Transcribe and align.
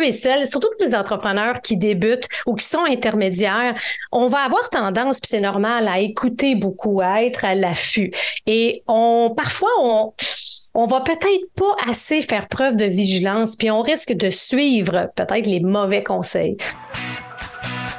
et 0.00 0.12
celles, 0.12 0.46
surtout 0.46 0.68
pour 0.78 0.86
les 0.86 0.94
entrepreneurs 0.94 1.60
qui 1.60 1.76
débutent 1.76 2.28
ou 2.46 2.54
qui 2.54 2.64
sont 2.64 2.84
intermédiaires, 2.84 3.74
on 4.10 4.28
va 4.28 4.40
avoir 4.40 4.68
tendance, 4.68 5.20
puis 5.20 5.28
c'est 5.28 5.40
normal, 5.40 5.88
à 5.88 6.00
écouter 6.00 6.54
beaucoup, 6.54 7.00
à 7.00 7.22
être 7.22 7.44
à 7.44 7.54
l'affût. 7.54 8.12
Et 8.46 8.82
on, 8.88 9.32
parfois, 9.36 9.70
on, 9.80 10.12
on 10.74 10.86
va 10.86 11.00
peut-être 11.00 11.50
pas 11.54 11.76
assez 11.86 12.22
faire 12.22 12.48
preuve 12.48 12.76
de 12.76 12.84
vigilance, 12.84 13.56
puis 13.56 13.70
on 13.70 13.82
risque 13.82 14.12
de 14.12 14.30
suivre 14.30 15.10
peut-être 15.14 15.46
les 15.46 15.60
mauvais 15.60 16.02
conseils. 16.02 16.56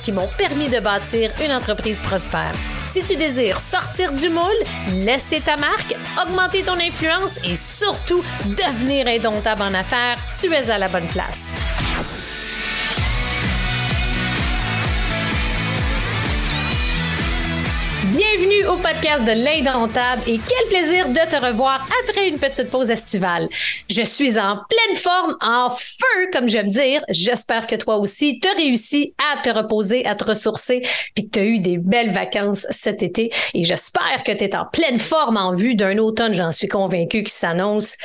qui 0.00 0.12
m'ont 0.12 0.28
permis 0.38 0.68
de 0.68 0.80
bâtir 0.80 1.30
une 1.44 1.52
entreprise 1.52 2.00
prospère. 2.00 2.54
Si 2.86 3.02
tu 3.02 3.16
désires 3.16 3.60
sortir 3.60 4.12
du 4.12 4.28
moule, 4.28 4.44
laisser 4.92 5.40
ta 5.40 5.56
marque, 5.56 5.94
augmenter 6.22 6.62
ton 6.62 6.78
influence 6.78 7.38
et 7.44 7.54
surtout 7.54 8.22
devenir 8.44 9.06
indomptable 9.06 9.62
en 9.62 9.74
affaires, 9.74 10.18
tu 10.40 10.52
es 10.52 10.70
à 10.70 10.78
la 10.78 10.88
bonne 10.88 11.08
place. 11.08 11.50
Bienvenue 18.16 18.64
au 18.66 18.76
podcast 18.76 19.24
de 19.24 19.32
l'Indomptable 19.32 20.22
et 20.28 20.38
quel 20.38 20.68
plaisir 20.68 21.08
de 21.08 21.28
te 21.28 21.44
revoir 21.44 21.84
après 22.00 22.28
une 22.28 22.38
petite 22.38 22.70
pause 22.70 22.88
estivale. 22.88 23.48
Je 23.90 24.02
suis 24.04 24.38
en 24.38 24.60
pleine 24.68 24.96
forme, 24.96 25.36
en 25.40 25.68
feu, 25.70 26.30
comme 26.32 26.46
j'aime 26.46 26.68
dire. 26.68 27.04
J'espère 27.08 27.66
que 27.66 27.74
toi 27.74 27.96
aussi, 27.96 28.38
tu 28.38 28.46
as 28.46 28.52
réussi 28.52 29.14
à 29.18 29.42
te 29.42 29.50
reposer, 29.50 30.06
à 30.06 30.14
te 30.14 30.22
ressourcer, 30.22 30.82
puis 31.16 31.24
que 31.24 31.30
tu 31.30 31.38
as 31.40 31.44
eu 31.44 31.58
des 31.58 31.76
belles 31.76 32.12
vacances 32.12 32.68
cet 32.70 33.02
été. 33.02 33.32
Et 33.52 33.64
j'espère 33.64 34.22
que 34.24 34.30
tu 34.30 34.44
es 34.44 34.54
en 34.54 34.64
pleine 34.64 35.00
forme 35.00 35.36
en 35.36 35.52
vue 35.52 35.74
d'un 35.74 35.98
automne, 35.98 36.34
j'en 36.34 36.52
suis 36.52 36.68
convaincue, 36.68 37.24
qui 37.24 37.32
s'annonce 37.32 37.96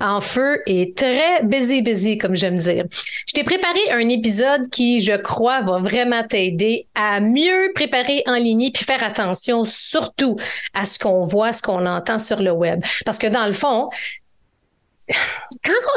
en 0.00 0.20
feu 0.20 0.62
et 0.66 0.92
très 0.94 1.42
busy, 1.42 1.82
busy, 1.82 2.18
comme 2.18 2.34
j'aime 2.34 2.56
dire. 2.56 2.84
Je 3.26 3.32
t'ai 3.32 3.44
préparé 3.44 3.80
un 3.90 4.08
épisode 4.08 4.68
qui, 4.70 5.00
je 5.00 5.14
crois, 5.14 5.62
va 5.62 5.78
vraiment 5.78 6.22
t'aider 6.22 6.86
à 6.94 7.20
mieux 7.20 7.72
préparer 7.74 8.22
en 8.26 8.34
ligne 8.34 8.70
puis 8.72 8.84
faire 8.84 8.95
attention 9.02 9.64
surtout 9.64 10.36
à 10.74 10.84
ce 10.84 10.98
qu'on 10.98 11.22
voit, 11.22 11.52
ce 11.52 11.62
qu'on 11.62 11.86
entend 11.86 12.18
sur 12.18 12.42
le 12.42 12.52
web. 12.52 12.84
Parce 13.04 13.18
que 13.18 13.26
dans 13.26 13.46
le 13.46 13.52
fond, 13.52 13.88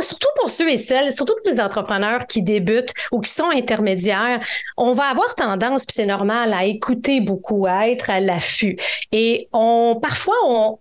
surtout 0.01 0.27
pour 0.35 0.49
ceux 0.49 0.69
et 0.69 0.77
celles, 0.77 1.11
surtout 1.11 1.33
pour 1.41 1.51
les 1.51 1.59
entrepreneurs 1.59 2.27
qui 2.27 2.43
débutent 2.43 2.93
ou 3.11 3.21
qui 3.21 3.31
sont 3.31 3.49
intermédiaires, 3.49 4.39
on 4.77 4.93
va 4.93 5.05
avoir 5.05 5.33
tendance, 5.35 5.85
puis 5.85 5.95
c'est 5.95 6.05
normal, 6.05 6.53
à 6.53 6.65
écouter 6.65 7.21
beaucoup, 7.21 7.65
à 7.67 7.89
être 7.89 8.09
à 8.09 8.19
l'affût. 8.19 8.77
Et 9.11 9.47
on, 9.51 9.97
parfois, 10.01 10.35
on, 10.45 10.79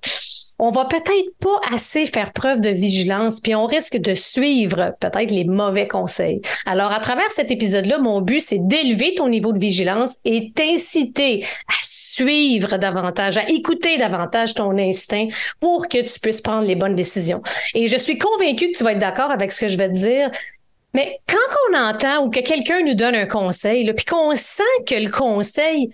on 0.58 0.70
va 0.70 0.84
peut-être 0.84 1.36
pas 1.40 1.60
assez 1.72 2.06
faire 2.06 2.32
preuve 2.32 2.60
de 2.60 2.70
vigilance, 2.70 3.40
puis 3.40 3.54
on 3.54 3.66
risque 3.66 3.96
de 3.96 4.14
suivre 4.14 4.94
peut-être 5.00 5.30
les 5.30 5.44
mauvais 5.44 5.86
conseils. 5.86 6.40
Alors, 6.66 6.92
à 6.92 7.00
travers 7.00 7.30
cet 7.30 7.50
épisode-là, 7.50 7.98
mon 7.98 8.20
but, 8.20 8.40
c'est 8.40 8.58
d'élever 8.58 9.14
ton 9.14 9.28
niveau 9.28 9.52
de 9.52 9.58
vigilance 9.58 10.16
et 10.24 10.52
t'inciter 10.52 11.44
à 11.68 11.78
suivre 11.82 12.76
davantage, 12.76 13.38
à 13.38 13.48
écouter 13.48 13.98
davantage 13.98 14.54
ton 14.54 14.76
instinct 14.76 15.28
pour 15.60 15.86
que 15.86 16.02
tu 16.02 16.18
puisses 16.18 16.40
prendre 16.40 16.66
les 16.66 16.74
bonnes 16.74 16.94
décisions. 16.94 17.42
Et 17.74 17.86
je 17.86 17.96
suis 17.96 18.18
convaincue 18.18 18.72
que 18.72 18.78
tu 18.78 18.84
vas 18.84 18.92
être 18.92 18.98
d'accord 18.98 19.30
avec 19.30 19.52
ce 19.52 19.60
que 19.60 19.68
je 19.68 19.78
vais 19.78 19.88
te 19.88 19.94
dire. 19.94 20.30
Mais 20.94 21.20
quand 21.28 21.36
on 21.70 21.78
entend 21.78 22.24
ou 22.24 22.30
que 22.30 22.40
quelqu'un 22.40 22.80
nous 22.80 22.94
donne 22.94 23.14
un 23.14 23.26
conseil, 23.26 23.92
puis 23.94 24.04
qu'on 24.04 24.34
sent 24.34 24.62
que 24.86 24.96
le 24.96 25.10
conseil 25.10 25.90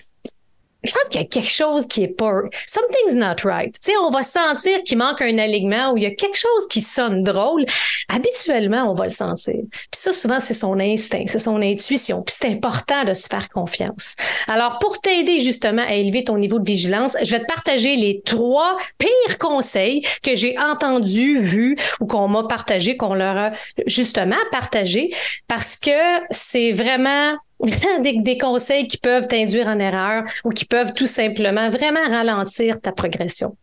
il 0.85 0.91
semble 0.91 1.09
qu'il 1.09 1.21
y 1.21 1.25
a 1.25 1.27
quelque 1.27 1.51
chose 1.51 1.87
qui 1.87 2.03
est 2.03 2.09
pas. 2.09 2.43
Something's 2.67 3.15
not 3.15 3.49
right. 3.49 3.75
Tu 3.75 3.93
sais, 3.93 3.97
on 3.97 4.11
va 4.11 4.23
sentir 4.23 4.83
qu'il 4.85 4.99
manque 4.99 5.23
un 5.23 5.39
alignement 5.39 5.93
ou 5.93 5.97
il 5.97 6.03
y 6.03 6.07
a 6.07 6.11
quelque 6.11 6.37
chose 6.37 6.69
qui 6.69 6.81
sonne 6.81 7.23
drôle. 7.23 7.65
Habituellement, 8.09 8.91
on 8.91 8.95
va 8.95 9.05
le 9.05 9.11
sentir. 9.11 9.55
Puis 9.71 9.89
ça, 9.93 10.13
souvent, 10.13 10.41
c'est 10.41 10.55
son 10.55 10.79
instinct, 10.79 11.25
c'est 11.27 11.39
son 11.39 11.61
intuition. 11.63 12.23
Puis 12.23 12.37
c'est 12.39 12.49
important 12.49 13.05
de 13.05 13.15
se 13.15 13.29
faire 13.29 13.49
confiance. 13.49 14.17
Alors, 14.47 14.79
pour 14.79 15.01
t'aider 15.01 15.41
justement 15.41 15.83
à 15.83 15.95
élever 15.95 16.25
ton 16.25 16.37
niveau 16.37 16.59
de 16.59 16.67
vigilance, 16.67 17.17
je 17.23 17.31
vais 17.31 17.41
te 17.41 17.47
partager 17.47 17.97
les 17.97 18.21
trois 18.25 18.77
pires 18.99 19.39
conseils 19.39 20.03
que 20.23 20.35
j'ai 20.35 20.59
entendus, 20.59 21.37
vus 21.37 21.77
ou 22.01 22.07
qu'on 22.07 22.29
m'a 22.29 22.45
partagé, 22.45 22.97
qu'on 22.97 23.15
leur 23.15 23.37
a 23.37 23.51
justement 23.87 24.37
partagé 24.53 25.11
parce 25.49 25.77
que 25.77 25.91
c'est 26.31 26.73
vraiment 26.73 27.35
des, 28.01 28.39
conseils 28.39 28.87
qui 28.87 28.99
peuvent 28.99 29.27
t'induire 29.27 29.69
en 29.69 29.79
erreur 29.79 30.25
ou 30.45 30.51
qui 30.51 30.65
peuvent 30.65 30.93
tout 30.93 31.07
simplement 31.07 31.71
vraiment 31.71 32.07
ralentir 32.09 32.81
ta 32.81 32.93
progression. 32.93 33.57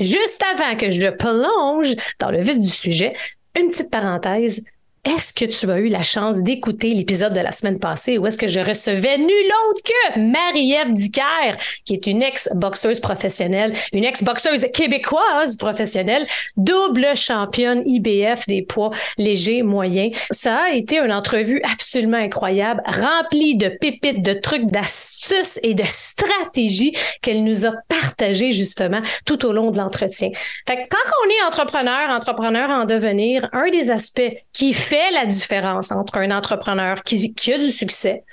Juste 0.00 0.42
avant 0.54 0.76
que 0.76 0.90
je 0.90 1.08
plonge 1.08 1.94
dans 2.18 2.30
le 2.30 2.40
vif 2.40 2.58
du 2.58 2.68
sujet, 2.68 3.12
une 3.58 3.68
petite 3.68 3.90
parenthèse, 3.90 4.62
est-ce 5.08 5.32
que 5.32 5.44
tu 5.46 5.70
as 5.70 5.78
eu 5.78 5.88
la 5.88 6.02
chance 6.02 6.40
d'écouter 6.42 6.90
l'épisode 6.90 7.32
de 7.32 7.40
la 7.40 7.50
semaine 7.50 7.78
passée 7.78 8.18
où 8.18 8.26
est-ce 8.26 8.36
que 8.36 8.48
je 8.48 8.60
recevais 8.60 9.16
nul 9.16 9.52
autre 9.70 9.82
que 9.82 10.18
Marie-Ève 10.18 10.92
Dicker, 10.92 11.56
qui 11.84 11.94
est 11.94 12.06
une 12.06 12.22
ex-boxeuse 12.22 13.00
professionnelle, 13.00 13.74
une 13.92 14.04
ex-boxeuse 14.04 14.66
québécoise 14.72 15.56
professionnelle, 15.56 16.26
double 16.56 17.16
championne 17.16 17.82
IBF 17.86 18.46
des 18.46 18.62
poids 18.62 18.90
légers, 19.16 19.62
moyens. 19.62 20.14
Ça 20.30 20.64
a 20.64 20.70
été 20.70 20.98
une 20.98 21.12
entrevue 21.12 21.60
absolument 21.72 22.18
incroyable, 22.18 22.82
remplie 22.86 23.56
de 23.56 23.68
pépites, 23.68 24.22
de 24.22 24.34
trucs, 24.34 24.66
d'astuces 24.66 25.58
et 25.62 25.74
de 25.74 25.84
stratégies 25.86 26.94
qu'elle 27.22 27.44
nous 27.44 27.64
a 27.64 27.72
partagées 27.88 28.50
justement 28.50 29.00
tout 29.24 29.46
au 29.46 29.52
long 29.52 29.70
de 29.70 29.78
l'entretien. 29.78 30.30
Fait 30.66 30.76
que 30.76 30.88
quand 30.90 31.12
on 31.24 31.30
est 31.30 31.46
entrepreneur, 31.46 32.10
entrepreneur 32.10 32.68
en 32.68 32.84
devenir, 32.84 33.48
un 33.52 33.70
des 33.70 33.90
aspects 33.90 34.32
qui 34.52 34.74
fait 34.74 34.97
la 35.12 35.26
différence 35.26 35.92
entre 35.92 36.18
un 36.18 36.30
entrepreneur 36.30 37.02
qui, 37.02 37.34
a 37.52 37.58
du 37.58 37.70
succès 37.70 38.24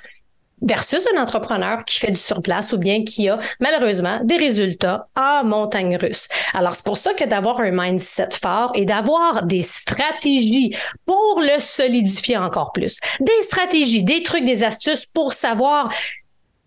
versus 0.62 1.06
un 1.14 1.22
entrepreneur 1.22 1.84
qui 1.86 2.00
fait 2.00 2.12
du 2.12 2.20
surplace 2.20 2.72
ou 2.74 2.78
bien 2.78 3.04
qui 3.04 3.30
a 3.30 3.38
malheureusement 3.60 4.20
des 4.24 4.38
résultats 4.38 5.08
en 5.16 5.44
montagne 5.44 5.98
russe. 5.98 6.28
Alors 6.54 6.74
c'est 6.74 6.86
pour 6.86 6.98
ça 6.98 7.14
que 7.14 7.26
d'avoir 7.26 7.60
un 7.60 7.72
mindset 7.72 8.30
fort 8.42 8.72
et 8.74 8.86
d'avoir 8.86 9.44
des 9.44 9.62
stratégies 9.62 10.76
pour 11.06 11.42
le 11.42 11.60
solidifier 11.60 12.38
encore 12.38 12.72
plus. 12.72 13.00
Des 13.20 13.42
stratégies, 13.42 14.04
des 14.04 14.24
trucs, 14.24 14.46
des 14.46 14.64
astuces 14.64 15.06
pour 15.06 15.34
savoir 15.34 15.90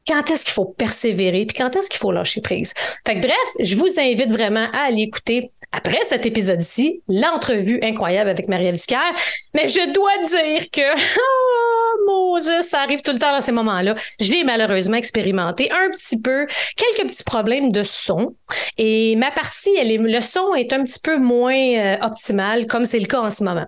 quand 0.07 0.31
est-ce 0.31 0.45
qu'il 0.45 0.55
faut 0.55 0.65
persévérer 0.65 1.45
puis 1.45 1.57
quand 1.57 1.75
est-ce 1.77 1.91
qu'il 1.91 1.99
faut 1.99 2.13
lâcher 2.13 2.41
prise. 2.41 2.73
Fait 3.07 3.17
que 3.17 3.21
bref, 3.21 3.37
je 3.61 3.77
vous 3.77 3.99
invite 3.99 4.31
vraiment 4.31 4.67
à 4.73 4.87
aller 4.87 5.03
écouter 5.03 5.51
après 5.73 6.03
cet 6.05 6.25
épisode-ci, 6.25 7.03
l'entrevue 7.09 7.79
incroyable 7.83 8.31
avec 8.31 8.49
Marie-Ève 8.49 8.79
Mais 9.55 9.69
je 9.69 9.93
dois 9.93 10.17
dire 10.29 10.71
que, 10.71 10.81
ça 12.41 12.81
arrive 12.81 13.03
tout 13.03 13.13
le 13.13 13.19
temps 13.19 13.33
dans 13.33 13.41
ces 13.41 13.53
moments-là. 13.53 13.95
Je 14.21 14.31
l'ai 14.31 14.45
malheureusement 14.45 14.97
expérimenté 14.97 15.71
un 15.71 15.91
petit 15.91 16.21
peu, 16.21 16.47
quelques 16.77 17.11
petits 17.11 17.25
problèmes 17.25 17.73
de 17.73 17.83
son. 17.83 18.35
Et 18.77 19.17
ma 19.17 19.31
partie, 19.31 19.75
elle 19.79 19.91
est, 19.91 19.99
le 19.99 20.21
son 20.21 20.55
est 20.55 20.73
un 20.73 20.85
petit 20.85 21.01
peu 21.01 21.19
moins 21.19 21.55
euh, 21.55 21.97
optimal, 22.03 22.67
comme 22.67 22.85
c'est 22.85 23.01
le 23.01 23.07
cas 23.07 23.21
en 23.21 23.31
ce 23.31 23.45
moment. 23.45 23.67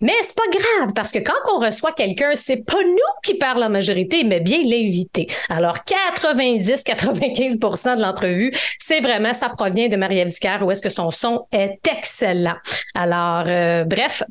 Mais 0.00 0.14
c'est 0.22 0.36
pas 0.36 0.48
grave, 0.50 0.92
parce 0.94 1.12
que 1.12 1.18
quand 1.18 1.34
on 1.54 1.58
reçoit 1.58 1.92
quelqu'un, 1.92 2.32
c'est 2.34 2.64
pas 2.64 2.82
nous 2.82 2.96
qui 3.22 3.34
parlons 3.34 3.66
en 3.66 3.70
majorité, 3.70 4.24
mais 4.24 4.40
bien 4.40 4.62
l'invité. 4.62 5.28
Alors, 5.48 5.78
90-95% 5.86 7.96
de 7.96 8.02
l'entrevue, 8.02 8.52
c'est 8.78 9.00
vraiment, 9.00 9.32
ça 9.32 9.48
provient 9.48 9.88
de 9.88 9.96
Marie-Ève 9.96 10.28
où 10.62 10.70
est-ce 10.70 10.82
que 10.82 10.88
son 10.88 11.10
son 11.10 11.46
est 11.52 11.80
excellent. 11.86 12.56
Alors, 12.94 13.44
euh, 13.46 13.84
bref, 13.84 14.22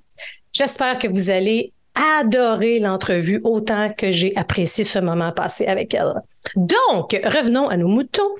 j'espère 0.53 0.99
que 0.99 1.07
vous 1.07 1.29
allez 1.29 1.73
adorer 2.19 2.79
l'entrevue 2.79 3.41
autant 3.43 3.89
que 3.89 4.11
j'ai 4.11 4.35
apprécié 4.35 4.83
ce 4.83 4.99
moment 4.99 5.31
passé 5.31 5.65
avec 5.65 5.93
elle. 5.93 6.13
Donc, 6.55 7.19
revenons 7.23 7.67
à 7.67 7.77
nos 7.77 7.87
moutons. 7.87 8.35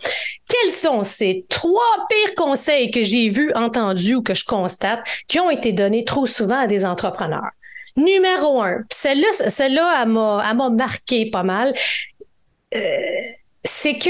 Quels 0.48 0.72
sont 0.72 1.04
ces 1.04 1.46
trois 1.50 2.08
pires 2.10 2.36
conseils 2.36 2.92
que 2.92 3.02
j'ai 3.02 3.30
vus, 3.30 3.52
entendus 3.54 4.16
ou 4.16 4.22
que 4.22 4.34
je 4.34 4.46
constate 4.46 5.00
qui 5.28 5.40
ont 5.40 5.50
été 5.50 5.74
donnés 5.74 6.06
trop 6.06 6.26
souvent 6.26 6.60
à 6.60 6.68
des 6.68 6.86
entrepreneurs? 6.86 7.52
Numéro 7.96 8.62
un, 8.62 8.84
celle-là, 8.92 9.50
celle-là, 9.50 10.04
elle 10.04 10.10
m'a, 10.10 10.70
marqué 10.70 11.30
pas 11.32 11.44
mal. 11.44 11.74
Euh, 12.76 12.80
c'est 13.64 13.98
que 13.98 14.10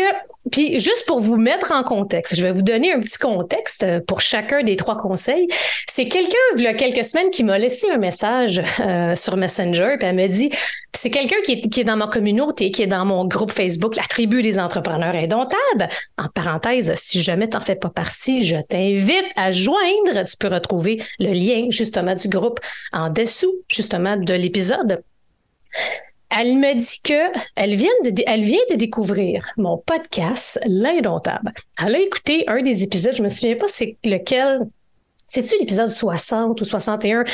puis 0.52 0.80
juste 0.80 1.06
pour 1.08 1.20
vous 1.20 1.38
mettre 1.38 1.72
en 1.72 1.84
contexte, 1.84 2.36
je 2.36 2.44
vais 2.44 2.52
vous 2.52 2.62
donner 2.62 2.92
un 2.92 3.00
petit 3.00 3.18
contexte 3.18 3.84
euh, 3.84 4.00
pour 4.06 4.22
chacun 4.22 4.64
des 4.64 4.76
trois 4.76 4.98
conseils. 4.98 5.48
C'est 5.90 6.08
quelqu'un, 6.08 6.38
il 6.56 6.64
y 6.64 6.68
a 6.68 6.74
quelques 6.74 7.04
semaines, 7.04 7.30
qui 7.32 7.44
m'a 7.44 7.58
laissé 7.58 7.90
un 7.90 7.98
message 7.98 8.62
euh, 8.80 9.16
sur 9.16 9.38
Messenger, 9.38 9.96
puis 10.00 10.08
elle 10.08 10.16
me 10.16 10.28
dit, 10.28 10.52
c'est 10.94 11.10
quelqu'un 11.10 11.38
qui 11.44 11.54
est, 11.54 11.70
qui 11.70 11.82
est 11.82 11.84
dans 11.84 11.98
ma 11.98 12.08
communauté, 12.08 12.72
qui 12.72 12.84
est 12.84 12.88
dans 12.88 13.06
mon 13.06 13.26
groupe 13.26 13.52
Facebook, 13.52 13.96
la 13.96 14.04
tribu 14.04 14.42
des 14.42 14.60
entrepreneurs 14.60 15.16
indomptables. 15.16 15.90
En 16.18 16.28
parenthèse, 16.28 16.94
si 16.96 17.22
jamais 17.22 17.48
tu 17.48 17.56
n'en 17.58 17.62
fais 17.62 17.76
pas 17.76 17.90
partie, 17.90 18.42
je 18.42 18.58
t'invite 18.58 19.26
à 19.36 19.52
joindre. 19.52 20.24
Tu 20.26 20.38
peux 20.38 20.48
retrouver 20.48 21.02
le 21.20 21.32
lien 21.32 21.68
justement 21.70 22.16
du 22.16 22.28
groupe 22.28 22.60
en 22.92 23.10
dessous 23.10 23.54
justement 23.70 24.18
de 24.18 24.34
l'épisode 24.34 25.04
elle 26.30 26.58
me 26.58 26.74
dit 26.74 27.02
que 27.04 27.38
elle 27.56 27.76
vient 27.76 27.90
de, 28.04 28.14
elle 28.26 28.42
vient 28.42 28.60
de 28.70 28.76
découvrir 28.76 29.48
mon 29.58 29.78
podcast 29.78 30.60
L'Indomptable. 30.68 31.54
Elle 31.84 31.96
a 31.96 32.00
écouté 32.00 32.44
un 32.48 32.62
des 32.62 32.84
épisodes, 32.84 33.16
je 33.16 33.24
me 33.24 33.30
souviens 33.30 33.56
pas 33.56 33.68
c'est 33.68 33.98
lequel. 34.04 34.68
C'est-tu 35.26 35.56
l'épisode 35.60 35.90
60 35.90 36.62
ou 36.62 36.66
61? 36.66 37.26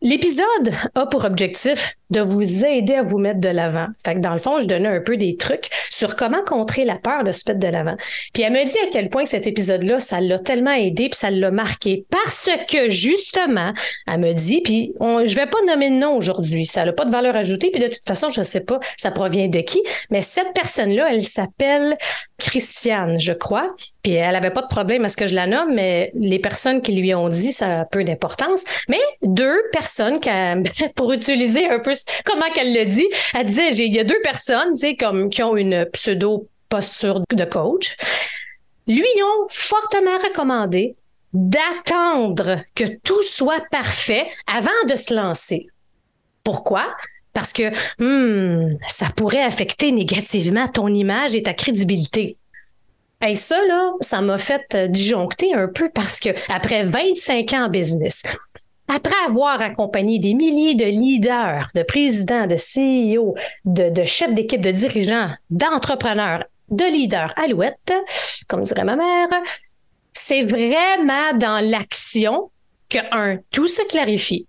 L'épisode 0.00 0.72
a 0.94 1.06
pour 1.06 1.24
objectif 1.24 1.96
de 2.10 2.20
vous 2.20 2.64
aider 2.64 2.94
à 2.94 3.02
vous 3.02 3.18
mettre 3.18 3.40
de 3.40 3.48
l'avant. 3.48 3.88
Fait 4.04 4.14
que 4.14 4.20
dans 4.20 4.32
le 4.32 4.38
fond, 4.38 4.60
je 4.60 4.64
donnais 4.66 4.88
un 4.88 5.00
peu 5.00 5.16
des 5.16 5.36
trucs 5.36 5.68
sur 5.90 6.14
comment 6.14 6.42
contrer 6.46 6.84
la 6.84 6.96
peur 6.96 7.24
de 7.24 7.32
se 7.32 7.42
mettre 7.46 7.58
de 7.58 7.66
l'avant. 7.66 7.96
Puis 8.32 8.44
elle 8.44 8.52
me 8.52 8.64
dit 8.64 8.78
à 8.78 8.88
quel 8.90 9.10
point 9.10 9.24
cet 9.24 9.46
épisode-là, 9.46 9.98
ça 9.98 10.20
l'a 10.20 10.38
tellement 10.38 10.72
aidé 10.72 11.08
puis 11.08 11.18
ça 11.18 11.30
l'a 11.30 11.50
marqué 11.50 12.06
parce 12.10 12.48
que 12.70 12.88
justement, 12.88 13.72
elle 14.06 14.20
me 14.20 14.32
dit, 14.32 14.60
puis 14.62 14.94
on, 15.00 15.26
je 15.26 15.34
vais 15.34 15.46
pas 15.46 15.58
nommer 15.66 15.90
de 15.90 15.96
nom 15.96 16.16
aujourd'hui, 16.16 16.64
ça 16.64 16.84
n'a 16.84 16.92
pas 16.92 17.04
de 17.04 17.10
valeur 17.10 17.34
ajoutée 17.34 17.70
puis 17.70 17.82
de 17.82 17.88
toute 17.88 18.06
façon, 18.06 18.28
je 18.30 18.42
sais 18.42 18.60
pas, 18.60 18.78
ça 18.96 19.10
provient 19.10 19.48
de 19.48 19.60
qui, 19.60 19.82
mais 20.10 20.22
cette 20.22 20.54
personne-là, 20.54 21.08
elle 21.10 21.22
s'appelle 21.22 21.96
Christiane, 22.38 23.18
je 23.18 23.32
crois. 23.32 23.74
Puis 24.02 24.12
elle 24.12 24.36
avait 24.36 24.52
pas 24.52 24.62
de 24.62 24.68
problème 24.68 25.04
à 25.04 25.08
ce 25.08 25.16
que 25.16 25.26
je 25.26 25.34
la 25.34 25.46
nomme, 25.46 25.74
mais 25.74 26.12
les 26.14 26.38
personnes 26.38 26.80
qui 26.80 26.92
lui 26.92 27.12
ont 27.14 27.28
dit, 27.28 27.52
ça 27.52 27.80
a 27.80 27.84
peu 27.84 28.04
d'importance. 28.04 28.62
Mais 28.88 29.00
deux 29.22 29.60
personnes, 29.72 29.87
qui, 30.20 30.88
pour 30.96 31.12
utiliser 31.12 31.68
un 31.68 31.80
peu 31.80 31.94
comment 32.24 32.50
qu'elle 32.54 32.74
le 32.74 32.84
dit. 32.84 33.08
Elle 33.34 33.46
disait, 33.46 33.70
il 33.70 33.94
y 33.94 33.98
a 33.98 34.04
deux 34.04 34.20
personnes, 34.22 34.74
tu 34.74 34.80
sais, 34.80 34.96
comme, 34.96 35.30
qui 35.30 35.42
ont 35.42 35.56
une 35.56 35.86
pseudo 35.92 36.48
posture 36.68 37.22
de 37.30 37.44
coach, 37.44 37.96
lui 38.86 39.04
ont 39.22 39.46
fortement 39.48 40.16
recommandé 40.18 40.96
d'attendre 41.32 42.62
que 42.74 42.84
tout 43.02 43.22
soit 43.22 43.64
parfait 43.70 44.26
avant 44.46 44.70
de 44.88 44.94
se 44.94 45.14
lancer. 45.14 45.68
Pourquoi? 46.42 46.94
Parce 47.34 47.52
que 47.52 47.70
hmm, 47.98 48.78
ça 48.88 49.06
pourrait 49.14 49.42
affecter 49.42 49.92
négativement 49.92 50.68
ton 50.68 50.88
image 50.88 51.36
et 51.36 51.42
ta 51.42 51.54
crédibilité. 51.54 52.38
Et 53.26 53.34
ça, 53.34 53.58
là, 53.66 53.92
ça 54.00 54.20
m'a 54.20 54.38
fait 54.38 54.76
disjoncter 54.90 55.52
un 55.52 55.68
peu 55.68 55.90
parce 55.92 56.20
que 56.20 56.30
après 56.50 56.84
25 56.84 57.52
ans 57.52 57.64
en 57.64 57.68
business, 57.68 58.22
après 58.88 59.14
avoir 59.26 59.60
accompagné 59.60 60.18
des 60.18 60.34
milliers 60.34 60.74
de 60.74 60.84
leaders, 60.84 61.70
de 61.74 61.82
présidents, 61.82 62.46
de 62.46 62.56
CEO, 62.56 63.34
de, 63.64 64.04
chefs 64.04 64.34
d'équipe, 64.34 64.60
de 64.60 64.70
dirigeants, 64.70 65.30
d'entrepreneurs, 65.50 66.44
de 66.70 66.84
leaders 66.84 67.32
alouettes, 67.36 67.92
comme 68.48 68.62
dirait 68.62 68.84
ma 68.84 68.96
mère, 68.96 69.28
c'est 70.12 70.42
vraiment 70.42 71.32
dans 71.34 71.64
l'action 71.64 72.50
que, 72.88 72.98
un, 73.12 73.38
tout 73.50 73.68
se 73.68 73.82
clarifie, 73.86 74.46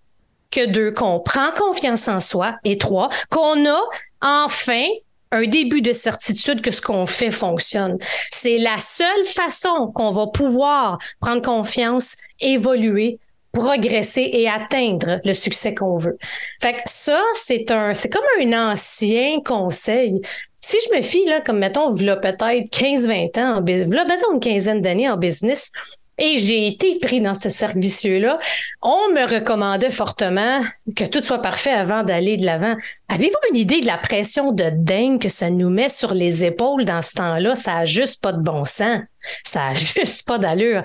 que 0.52 0.66
deux, 0.66 0.92
qu'on 0.92 1.20
prend 1.20 1.52
confiance 1.52 2.08
en 2.08 2.20
soi, 2.20 2.56
et 2.64 2.78
trois, 2.78 3.10
qu'on 3.30 3.66
a 3.70 3.82
enfin 4.22 4.86
un 5.32 5.46
début 5.46 5.82
de 5.82 5.94
certitude 5.94 6.62
que 6.62 6.72
ce 6.72 6.82
qu'on 6.82 7.06
fait 7.06 7.32
fonctionne. 7.32 7.98
C'est 8.32 8.58
la 8.58 8.80
seule 8.80 9.26
façon 9.26 9.92
qu'on 9.94 10.12
va 10.12 10.28
pouvoir 10.28 10.98
prendre 11.20 11.42
confiance, 11.42 12.16
évoluer, 12.40 13.20
progresser 13.52 14.30
et 14.34 14.50
atteindre 14.50 15.20
le 15.24 15.34
succès 15.34 15.74
qu'on 15.74 15.98
veut. 15.98 16.18
Fait 16.62 16.74
que 16.74 16.82
ça, 16.86 17.22
c'est 17.34 17.72
un, 17.72 17.94
c'est 17.94 18.10
comme 18.10 18.24
un 18.40 18.72
ancien 18.72 19.40
conseil. 19.44 20.22
Si 20.62 20.78
je 20.88 20.96
me 20.96 21.02
fie, 21.02 21.26
là, 21.26 21.42
comme 21.42 21.60
mettons, 21.60 21.90
v'là 21.90 22.18
peut-être 22.18 22.70
15-20 22.72 23.40
ans 23.40 23.58
en 23.58 23.62
v'là 23.62 24.06
mettons 24.06 24.34
une 24.34 24.40
quinzaine 24.40 24.82
d'années 24.82 25.10
en 25.10 25.18
business, 25.18 25.72
et 26.20 26.38
j'ai 26.38 26.68
été 26.68 27.00
pris 27.00 27.22
dans 27.22 27.34
ce 27.34 27.50
service 27.50 28.04
là 28.04 28.38
On 28.82 29.10
me 29.14 29.26
recommandait 29.26 29.90
fortement 29.90 30.62
que 30.96 31.06
tout 31.06 31.24
soit 31.24 31.42
parfait 31.42 31.72
avant 31.72 32.04
d'aller 32.04 32.38
de 32.38 32.46
l'avant. 32.46 32.76
Avez-vous 33.08 33.54
une 33.54 33.58
idée 33.58 33.82
de 33.82 33.86
la 33.86 33.98
pression 33.98 34.52
de 34.52 34.70
dingue 34.70 35.22
que 35.22 35.30
ça 35.30 35.50
nous 35.50 35.70
met 35.70 35.90
sur 35.90 36.14
les 36.14 36.44
épaules 36.44 36.84
dans 36.84 37.02
ce 37.02 37.14
temps-là? 37.14 37.56
Ça 37.56 37.78
a 37.78 37.86
juste 37.86 38.22
pas 38.22 38.34
de 38.34 38.42
bon 38.42 38.66
sens. 38.66 39.02
Ça 39.46 39.68
a 39.68 39.74
juste 39.76 40.28
pas 40.28 40.38
d'allure. 40.38 40.84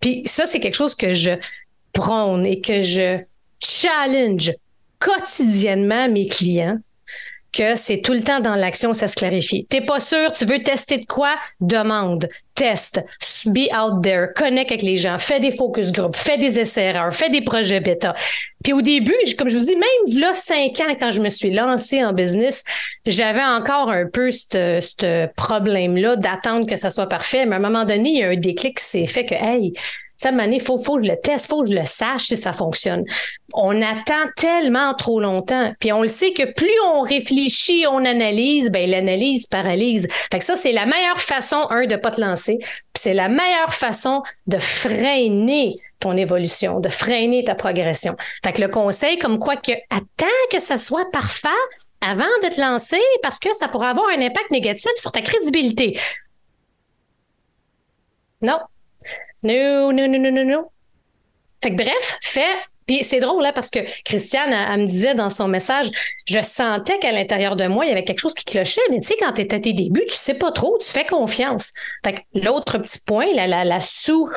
Puis 0.00 0.22
ça, 0.26 0.44
c'est 0.46 0.60
quelque 0.60 0.76
chose 0.76 0.94
que 0.94 1.14
je, 1.14 1.30
prône 1.92 2.46
et 2.46 2.60
que 2.60 2.80
je 2.80 3.18
challenge 3.60 4.52
quotidiennement 4.98 6.08
mes 6.08 6.28
clients 6.28 6.78
que 7.50 7.76
c'est 7.76 8.02
tout 8.02 8.12
le 8.12 8.22
temps 8.22 8.40
dans 8.40 8.54
l'action, 8.54 8.92
ça 8.92 9.08
se 9.08 9.16
clarifie. 9.16 9.66
T'es 9.66 9.80
pas 9.80 9.98
sûr, 9.98 10.32
tu 10.32 10.44
veux 10.44 10.62
tester 10.62 10.98
de 10.98 11.06
quoi? 11.06 11.34
Demande, 11.60 12.28
teste, 12.54 13.00
be 13.46 13.72
out 13.74 14.02
there, 14.02 14.28
connecte 14.36 14.70
avec 14.70 14.82
les 14.82 14.96
gens, 14.96 15.18
fais 15.18 15.40
des 15.40 15.50
focus 15.50 15.90
groups, 15.90 16.16
fais 16.16 16.36
des 16.36 16.58
essais 16.58 16.84
erreurs, 16.84 17.12
fais 17.14 17.30
des 17.30 17.40
projets 17.40 17.80
bêta. 17.80 18.14
Puis 18.62 18.74
au 18.74 18.82
début, 18.82 19.14
comme 19.38 19.48
je 19.48 19.56
vous 19.56 19.64
dis, 19.64 19.76
même 19.76 20.20
là, 20.20 20.34
cinq 20.34 20.78
ans, 20.80 20.94
quand 20.98 21.10
je 21.10 21.22
me 21.22 21.30
suis 21.30 21.50
lancée 21.50 22.04
en 22.04 22.12
business, 22.12 22.64
j'avais 23.06 23.44
encore 23.44 23.90
un 23.90 24.06
peu 24.06 24.30
ce 24.30 25.26
problème-là 25.34 26.16
d'attendre 26.16 26.66
que 26.66 26.76
ça 26.76 26.90
soit 26.90 27.08
parfait. 27.08 27.46
Mais 27.46 27.54
à 27.54 27.58
un 27.58 27.62
moment 27.62 27.84
donné, 27.84 28.10
il 28.10 28.18
y 28.18 28.22
a 28.22 28.28
un 28.28 28.36
déclic 28.36 28.76
qui 28.76 28.84
s'est 28.84 29.06
fait 29.06 29.24
que, 29.24 29.34
hey, 29.34 29.72
ça, 30.18 30.30
il 30.32 30.60
faut, 30.60 30.76
que 30.76 31.04
je 31.04 31.10
le 31.10 31.20
teste, 31.20 31.46
faut 31.46 31.62
que 31.62 31.70
je 31.70 31.78
le 31.78 31.84
sache 31.84 32.24
si 32.24 32.36
ça 32.36 32.52
fonctionne. 32.52 33.04
On 33.54 33.80
attend 33.80 34.28
tellement 34.36 34.92
trop 34.94 35.20
longtemps. 35.20 35.72
Puis 35.78 35.92
on 35.92 36.02
le 36.02 36.08
sait 36.08 36.32
que 36.32 36.52
plus 36.52 36.74
on 36.84 37.02
réfléchit, 37.02 37.86
on 37.88 38.04
analyse, 38.04 38.70
ben 38.70 38.90
l'analyse 38.90 39.46
paralyse. 39.46 40.08
Fait 40.32 40.40
que 40.40 40.44
ça, 40.44 40.56
c'est 40.56 40.72
la 40.72 40.86
meilleure 40.86 41.20
façon, 41.20 41.68
un, 41.70 41.86
de 41.86 41.94
pas 41.94 42.10
te 42.10 42.20
lancer. 42.20 42.58
C'est 42.94 43.14
la 43.14 43.28
meilleure 43.28 43.72
façon 43.72 44.22
de 44.48 44.58
freiner 44.58 45.76
ton 46.00 46.16
évolution, 46.16 46.80
de 46.80 46.88
freiner 46.88 47.44
ta 47.44 47.54
progression. 47.54 48.16
Fait 48.44 48.52
que 48.52 48.60
le 48.60 48.68
conseil, 48.68 49.18
comme 49.18 49.38
quoi 49.38 49.56
que 49.56 49.72
attends 49.90 50.26
que 50.50 50.58
ça 50.58 50.76
soit 50.76 51.08
parfait 51.12 51.48
avant 52.00 52.24
de 52.42 52.54
te 52.54 52.60
lancer 52.60 53.00
parce 53.22 53.38
que 53.38 53.54
ça 53.54 53.68
pourrait 53.68 53.88
avoir 53.88 54.08
un 54.08 54.20
impact 54.20 54.50
négatif 54.50 54.90
sur 54.96 55.12
ta 55.12 55.22
crédibilité. 55.22 55.96
Non, 58.42 58.58
non, 59.42 59.92
non, 59.92 60.08
non, 60.08 60.18
non, 60.18 60.32
non, 60.32 60.44
non. 60.44 60.64
Fait 61.62 61.70
que 61.70 61.76
bref, 61.76 62.18
fait. 62.22 62.56
Puis 62.88 63.04
c'est 63.04 63.20
drôle 63.20 63.42
là 63.42 63.52
parce 63.52 63.68
que 63.68 63.80
Christiane, 64.02 64.50
elle, 64.50 64.80
me 64.80 64.86
disait 64.86 65.14
dans 65.14 65.28
son 65.28 65.46
message, 65.46 65.88
je 66.26 66.40
sentais 66.40 66.98
qu'à 66.98 67.12
l'intérieur 67.12 67.54
de 67.54 67.66
moi, 67.66 67.84
il 67.84 67.90
y 67.90 67.92
avait 67.92 68.02
quelque 68.02 68.20
chose 68.20 68.32
qui 68.32 68.46
clochait. 68.46 68.80
Mais 68.90 68.98
tu 69.00 69.08
sais, 69.08 69.16
quand 69.20 69.32
tu 69.34 69.42
à 69.42 69.60
tes 69.60 69.74
débuts, 69.74 70.06
tu 70.08 70.14
sais 70.14 70.32
pas 70.32 70.52
trop, 70.52 70.78
tu 70.80 70.88
fais 70.88 71.04
confiance. 71.04 71.72
Fait 72.02 72.14
que 72.14 72.20
l'autre 72.34 72.78
petit 72.78 72.98
point, 73.00 73.26
la, 73.34 73.46
la, 73.46 73.66
la 73.66 73.80
sous, 73.80 74.30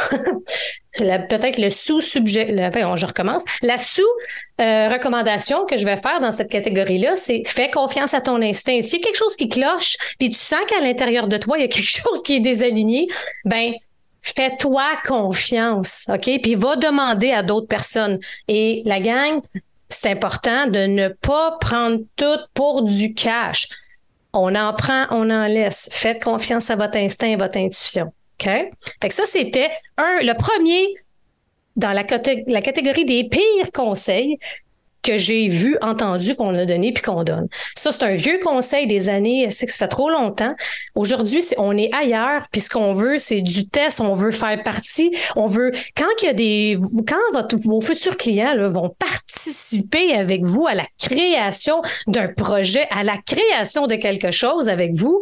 peut-être 0.98 1.60
le 1.60 1.70
sous-sujet, 1.70 2.48
je 2.50 3.06
recommence. 3.06 3.46
La 3.62 3.78
sous-recommandation 3.78 5.66
que 5.66 5.78
je 5.78 5.86
vais 5.86 5.96
faire 5.98 6.20
dans 6.20 6.34
cette 6.34 6.50
catégorie-là, 6.50 7.16
c'est 7.16 7.44
fais 7.48 7.72
confiance 7.72 8.14
à 8.14 8.20
ton 8.20 8.42
instinct. 8.42 8.82
S'il 8.82 9.00
y 9.00 9.02
a 9.02 9.06
quelque 9.06 9.18
chose 9.18 9.38
qui 9.38 9.48
cloche, 9.48 9.96
puis 10.20 10.30
tu 10.30 10.38
sens 10.38 10.60
qu'à 10.68 10.82
l'intérieur 10.82 11.28
de 11.28 11.38
toi, 11.38 11.58
il 11.58 11.62
y 11.62 11.66
a 11.66 11.70
quelque 11.70 11.90
chose 12.04 12.22
qui 12.22 12.36
est 12.36 12.42
désaligné, 12.42 13.08
ben 13.46 13.72
fais-toi 14.36 14.84
confiance, 15.06 16.06
OK? 16.10 16.30
Puis 16.42 16.56
va 16.56 16.76
demander 16.76 17.32
à 17.32 17.44
d'autres 17.44 17.68
personnes. 17.68 18.20
Et 18.48 18.82
la 18.86 19.00
gang, 19.00 19.42
c'est 19.90 20.10
important 20.10 20.68
de 20.68 20.86
ne 20.86 21.10
pas 21.10 21.58
prendre 21.60 22.00
tout 22.16 22.40
pour 22.54 22.84
du 22.84 23.14
cash. 23.14 23.68
On 24.34 24.56
en 24.56 24.74
prend, 24.74 25.06
on 25.12 25.30
en 25.30 25.46
laisse. 25.48 25.90
Faites 25.92 26.24
confiance 26.24 26.70
à 26.70 26.76
votre 26.76 26.98
instinct 26.98 27.28
et 27.28 27.36
votre 27.36 27.58
intuition. 27.58 28.14
OK? 28.40 28.46
Fait 28.46 29.08
que 29.08 29.14
ça, 29.14 29.26
c'était 29.26 29.70
un, 29.98 30.20
le 30.22 30.34
premier 30.36 30.94
dans 31.76 31.92
la, 31.92 32.04
la 32.48 32.62
catégorie 32.62 33.06
des 33.06 33.24
pires 33.26 33.72
conseils 33.74 34.38
que 35.04 35.18
j'ai 35.18 35.48
vu, 35.48 35.78
entendu 35.82 36.36
qu'on 36.36 36.56
a 36.56 36.66
donné 36.66 36.94
puis 36.94 37.02
qu'on 37.04 37.24
donne. 37.24 37.48
Ça, 37.76 37.92
c'est 37.92 38.04
un 38.04 38.16
vieux 38.16 38.40
conseil 38.44 38.88
des 38.88 39.10
années, 39.10 39.50
c'est 39.50 39.66
que 39.66 39.72
ça 39.72 39.80
fait 39.80 39.88
trop 39.88 40.10
longtemps. 40.10 40.54
Aujourd'hui, 40.96 41.44
on 41.58 41.78
est 41.78 41.94
ailleurs, 41.94 42.48
puis 42.52 42.62
ce 42.62 42.70
qu'on 42.70 42.94
veut, 42.94 43.18
c'est 43.18 43.42
du 43.42 43.68
test, 43.68 44.00
on 44.00 44.14
veut 44.14 44.32
faire 44.32 44.62
partie, 44.64 45.16
on 45.36 45.48
veut, 45.48 45.72
quand 45.96 46.08
il 46.22 46.26
y 46.26 46.30
a 46.30 46.34
des, 46.34 46.80
quand 47.08 47.48
vos 47.66 47.82
futurs 47.82 48.18
clients 48.18 48.56
vont 48.70 48.96
participer 48.98 50.14
avec 50.14 50.44
vous 50.44 50.68
à 50.68 50.76
la 50.76 50.86
création 51.02 51.82
d'un 52.08 52.28
projet, 52.28 52.88
à 52.92 53.04
la 53.04 53.18
création 53.18 53.88
de 53.88 53.96
quelque 53.96 54.32
chose 54.32 54.70
avec 54.70 54.94
vous, 54.94 55.20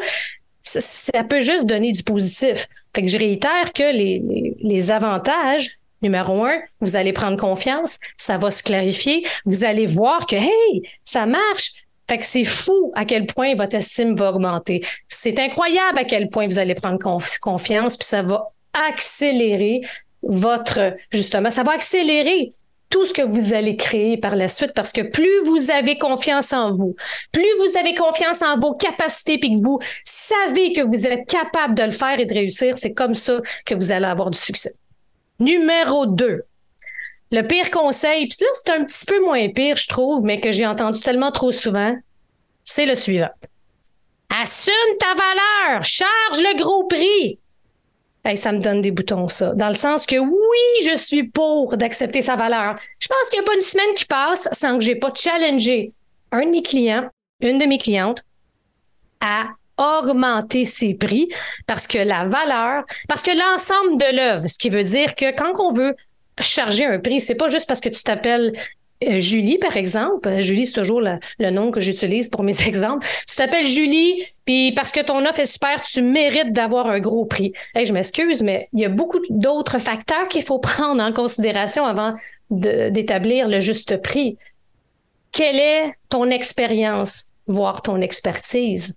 ça, 0.62 1.24
peut 1.24 1.42
juste 1.42 1.66
donner 1.66 1.92
du 1.92 2.04
positif. 2.04 2.68
Fait 2.96 3.04
que 3.04 3.08
je 3.08 3.18
réitère 3.18 3.72
que 3.74 3.92
les 3.92 4.92
avantages 4.92 5.79
Numéro 6.02 6.44
un, 6.46 6.60
vous 6.80 6.96
allez 6.96 7.14
prendre 7.14 7.38
confiance, 7.38 7.98
ça 8.18 8.38
va 8.38 8.52
se 8.52 8.64
clarifier, 8.64 9.26
vous 9.46 9.64
allez 9.64 9.86
voir 9.86 10.26
que, 10.26 10.36
hey, 10.36 10.84
ça 11.04 11.26
marche. 11.26 11.72
Fait 12.10 12.18
que 12.18 12.26
c'est 12.26 12.46
fou 12.46 12.92
à 12.96 13.06
quel 13.06 13.28
point 13.28 13.54
votre 13.54 13.76
estime 13.76 14.16
va 14.16 14.32
augmenter. 14.32 14.84
C'est 15.08 15.38
incroyable 15.40 16.00
à 16.00 16.04
quel 16.06 16.30
point 16.30 16.48
vous 16.48 16.58
allez 16.58 16.74
prendre 16.74 16.98
confiance, 17.40 17.98
puis 17.98 18.08
ça 18.08 18.24
va 18.24 18.52
accélérer 18.74 19.82
votre, 20.24 20.96
justement, 21.12 21.52
ça 21.52 21.64
va 21.64 21.74
accélérer 21.74 22.52
tout 22.90 23.06
ce 23.06 23.14
que 23.14 23.22
vous 23.22 23.54
allez 23.54 23.76
créer 23.76 24.18
par 24.18 24.36
la 24.36 24.48
suite 24.48 24.74
parce 24.74 24.92
que 24.92 25.02
plus 25.02 25.44
vous 25.46 25.70
avez 25.70 25.98
confiance 25.98 26.54
en 26.54 26.72
vous, 26.72 26.96
plus 27.32 27.48
vous 27.60 27.78
avez 27.78 27.94
confiance 27.94 28.42
en 28.42 28.58
vos 28.58 28.74
capacités 28.74 29.38
puis 29.38 29.56
que 29.56 29.62
vous 29.62 29.80
savez 30.04 30.74
que 30.74 30.82
vous 30.82 31.06
êtes 31.06 31.28
capable 31.28 31.76
de 31.76 31.84
le 31.84 31.92
faire 31.92 32.20
et 32.20 32.26
de 32.26 32.34
réussir, 32.34 32.78
c'est 32.78 32.94
comme 32.94 33.14
ça 33.14 33.40
que 33.66 33.76
vous 33.76 33.92
allez 33.92 34.08
avoir 34.08 34.32
du 34.32 34.40
succès. 34.40 34.74
Numéro 35.40 36.06
2. 36.06 36.44
Le 37.32 37.42
pire 37.44 37.70
conseil, 37.72 38.28
puis 38.28 38.38
là 38.42 38.48
c'est 38.54 38.72
un 38.72 38.84
petit 38.84 39.06
peu 39.06 39.24
moins 39.24 39.50
pire 39.50 39.76
je 39.76 39.88
trouve, 39.88 40.24
mais 40.24 40.42
que 40.42 40.52
j'ai 40.52 40.66
entendu 40.66 41.00
tellement 41.00 41.32
trop 41.32 41.52
souvent, 41.52 41.96
c'est 42.66 42.86
le 42.86 42.96
suivant. 42.96 43.30
Assume 44.42 44.74
ta 45.00 45.14
valeur, 45.16 45.84
charge 45.84 46.40
le 46.40 46.58
gros 46.58 46.86
prix 46.86 47.40
ça 48.36 48.52
me 48.52 48.60
donne 48.60 48.82
des 48.82 48.92
boutons, 48.92 49.30
ça. 49.30 49.54
Dans 49.54 49.70
le 49.70 49.76
sens 49.76 50.06
que 50.06 50.18
oui, 50.18 50.86
je 50.86 50.96
suis 50.96 51.24
pour 51.24 51.78
d'accepter 51.78 52.22
sa 52.22 52.36
valeur. 52.36 52.76
Je 53.00 53.08
pense 53.08 53.30
qu'il 53.30 53.40
n'y 53.40 53.46
a 53.46 53.48
pas 53.48 53.56
une 53.56 53.62
semaine 53.62 53.94
qui 53.96 54.06
passe 54.06 54.48
sans 54.52 54.78
que 54.78 54.84
j'ai 54.84 54.96
pas 54.96 55.12
challengé 55.16 55.94
un 56.32 56.46
de 56.46 56.52
mes 56.52 56.62
clients, 56.62 57.10
une 57.42 57.58
de 57.58 57.66
mes 57.66 57.78
clientes, 57.78 58.24
à 59.20 59.48
augmenter 59.80 60.66
ses 60.66 60.94
prix 60.94 61.28
parce 61.66 61.88
que 61.88 61.98
la 61.98 62.26
valeur, 62.26 62.84
parce 63.08 63.24
que 63.24 63.32
l'ensemble 63.32 63.98
de 63.98 64.16
l'œuvre, 64.16 64.48
ce 64.48 64.58
qui 64.58 64.70
veut 64.70 64.84
dire 64.84 65.16
que 65.16 65.32
quand 65.36 65.54
on 65.60 65.72
veut 65.72 65.96
charger 66.40 66.86
un 66.86 67.00
prix, 67.00 67.22
c'est 67.22 67.36
pas 67.36 67.50
juste 67.50 67.68
parce 67.68 67.82
que 67.82 67.90
tu 67.90 68.04
t'appelles 68.04 68.54
euh, 69.08 69.18
Julie, 69.18 69.58
par 69.58 69.78
exemple, 69.78 70.28
euh, 70.28 70.42
Julie, 70.42 70.66
c'est 70.66 70.74
toujours 70.74 71.02
le, 71.02 71.50
nom 71.52 71.72
que 71.72 71.80
j'utilise 71.80 72.28
pour 72.28 72.44
mes 72.44 72.62
exemples. 72.68 73.08
Tu 73.28 73.36
t'appelles 73.36 73.66
Julie, 73.66 74.22
puis 74.46 74.74
parce 74.74 74.92
que 74.92 75.00
ton 75.00 75.26
offre 75.26 75.40
est 75.40 75.46
super, 75.46 75.82
tu 75.82 76.02
mérites 76.02 76.52
d'avoir 76.52 76.88
un 76.88 77.00
gros 77.00 77.26
prix. 77.26 77.54
Hey, 77.74 77.86
je 77.86 77.94
m'excuse, 77.94 78.44
mais 78.44 78.68
il 78.74 78.82
y 78.82 78.86
a 78.86 78.90
beaucoup 78.90 79.20
d'autres 79.30 79.80
facteurs 79.80 80.28
qu'il 80.28 80.44
faut 80.44 80.60
prendre 80.60 81.02
en 81.02 81.14
considération 81.14 81.86
avant 81.86 82.16
d'établir 82.50 83.48
le 83.48 83.60
juste 83.60 84.02
prix. 84.02 84.38
Quelle 85.32 85.60
est 85.60 85.94
ton 86.10 86.30
expérience, 86.30 87.26
voire 87.48 87.82
ton 87.82 88.02
expertise? 88.02 88.96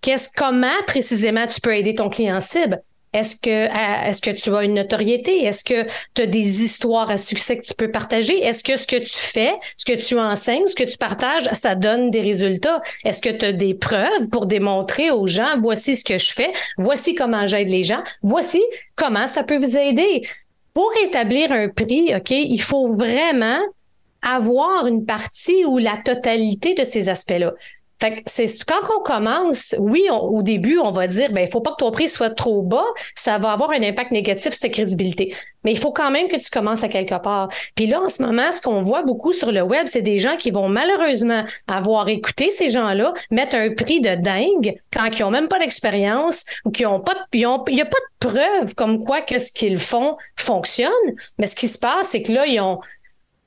Qu'est-ce, 0.00 0.28
comment 0.36 0.82
précisément 0.86 1.46
tu 1.46 1.60
peux 1.60 1.74
aider 1.74 1.94
ton 1.94 2.08
client 2.08 2.40
cible? 2.40 2.82
Est-ce 3.12 3.36
que, 3.36 3.48
est-ce 4.08 4.20
que 4.20 4.30
tu 4.30 4.54
as 4.54 4.64
une 4.64 4.74
notoriété? 4.74 5.44
Est-ce 5.44 5.64
que 5.64 5.86
tu 6.14 6.22
as 6.22 6.26
des 6.26 6.62
histoires 6.62 7.10
à 7.10 7.16
succès 7.16 7.56
que 7.56 7.64
tu 7.64 7.72
peux 7.72 7.90
partager? 7.90 8.38
Est-ce 8.44 8.62
que 8.62 8.76
ce 8.76 8.86
que 8.86 8.96
tu 8.96 9.16
fais, 9.16 9.54
ce 9.76 9.86
que 9.86 9.94
tu 9.94 10.18
enseignes, 10.18 10.66
ce 10.66 10.74
que 10.74 10.84
tu 10.84 10.98
partages, 10.98 11.48
ça 11.52 11.74
donne 11.74 12.10
des 12.10 12.20
résultats? 12.20 12.82
Est-ce 13.04 13.22
que 13.22 13.30
tu 13.30 13.46
as 13.46 13.52
des 13.52 13.72
preuves 13.72 14.28
pour 14.30 14.44
démontrer 14.44 15.10
aux 15.10 15.26
gens, 15.26 15.56
voici 15.58 15.96
ce 15.96 16.04
que 16.04 16.18
je 16.18 16.32
fais, 16.32 16.52
voici 16.76 17.14
comment 17.14 17.46
j'aide 17.46 17.70
les 17.70 17.82
gens, 17.82 18.02
voici 18.22 18.62
comment 18.96 19.26
ça 19.26 19.44
peut 19.44 19.56
vous 19.56 19.78
aider? 19.78 20.28
Pour 20.74 20.92
établir 21.02 21.52
un 21.52 21.70
prix, 21.70 22.14
OK, 22.14 22.32
il 22.32 22.60
faut 22.60 22.92
vraiment 22.92 23.60
avoir 24.20 24.86
une 24.86 25.06
partie 25.06 25.64
ou 25.64 25.78
la 25.78 25.96
totalité 26.04 26.74
de 26.74 26.84
ces 26.84 27.08
aspects-là. 27.08 27.54
Fait 28.00 28.16
que 28.16 28.22
c'est 28.26 28.46
quand 28.64 28.80
on 28.94 29.02
commence, 29.02 29.74
oui, 29.78 30.04
au 30.10 30.42
début, 30.42 30.78
on 30.78 30.90
va 30.90 31.06
dire, 31.06 31.32
ben, 31.32 31.40
il 31.40 31.50
faut 31.50 31.60
pas 31.60 31.70
que 31.70 31.76
ton 31.76 31.90
prix 31.90 32.08
soit 32.08 32.30
trop 32.30 32.62
bas, 32.62 32.84
ça 33.14 33.38
va 33.38 33.52
avoir 33.52 33.70
un 33.70 33.82
impact 33.82 34.10
négatif 34.10 34.52
sur 34.52 34.60
ta 34.60 34.68
crédibilité. 34.68 35.34
Mais 35.64 35.72
il 35.72 35.78
faut 35.78 35.92
quand 35.92 36.10
même 36.10 36.28
que 36.28 36.36
tu 36.36 36.50
commences 36.50 36.84
à 36.84 36.88
quelque 36.88 37.20
part. 37.20 37.48
Puis 37.74 37.86
là, 37.86 38.00
en 38.00 38.08
ce 38.08 38.22
moment, 38.22 38.52
ce 38.52 38.60
qu'on 38.60 38.82
voit 38.82 39.02
beaucoup 39.02 39.32
sur 39.32 39.50
le 39.50 39.62
web, 39.62 39.86
c'est 39.86 40.02
des 40.02 40.18
gens 40.18 40.36
qui 40.36 40.50
vont 40.50 40.68
malheureusement 40.68 41.44
avoir 41.66 42.08
écouté 42.08 42.50
ces 42.50 42.68
gens-là, 42.68 43.14
mettre 43.30 43.56
un 43.56 43.72
prix 43.72 44.00
de 44.00 44.14
dingue 44.14 44.78
quand 44.92 45.08
ils 45.18 45.24
ont 45.24 45.30
même 45.30 45.48
pas 45.48 45.58
d'expérience 45.58 46.44
ou 46.64 46.70
qui 46.70 46.86
ont 46.86 47.00
pas 47.00 47.14
de, 47.14 47.20
il 47.32 47.40
y 47.40 47.80
a 47.80 47.84
pas 47.84 47.98
de 47.98 48.28
preuve 48.28 48.74
comme 48.74 49.02
quoi 49.02 49.22
que 49.22 49.38
ce 49.38 49.50
qu'ils 49.50 49.78
font 49.78 50.16
fonctionne. 50.36 50.92
Mais 51.38 51.46
ce 51.46 51.56
qui 51.56 51.68
se 51.68 51.78
passe, 51.78 52.10
c'est 52.10 52.22
que 52.22 52.32
là, 52.32 52.46
ils 52.46 52.60
ont, 52.60 52.78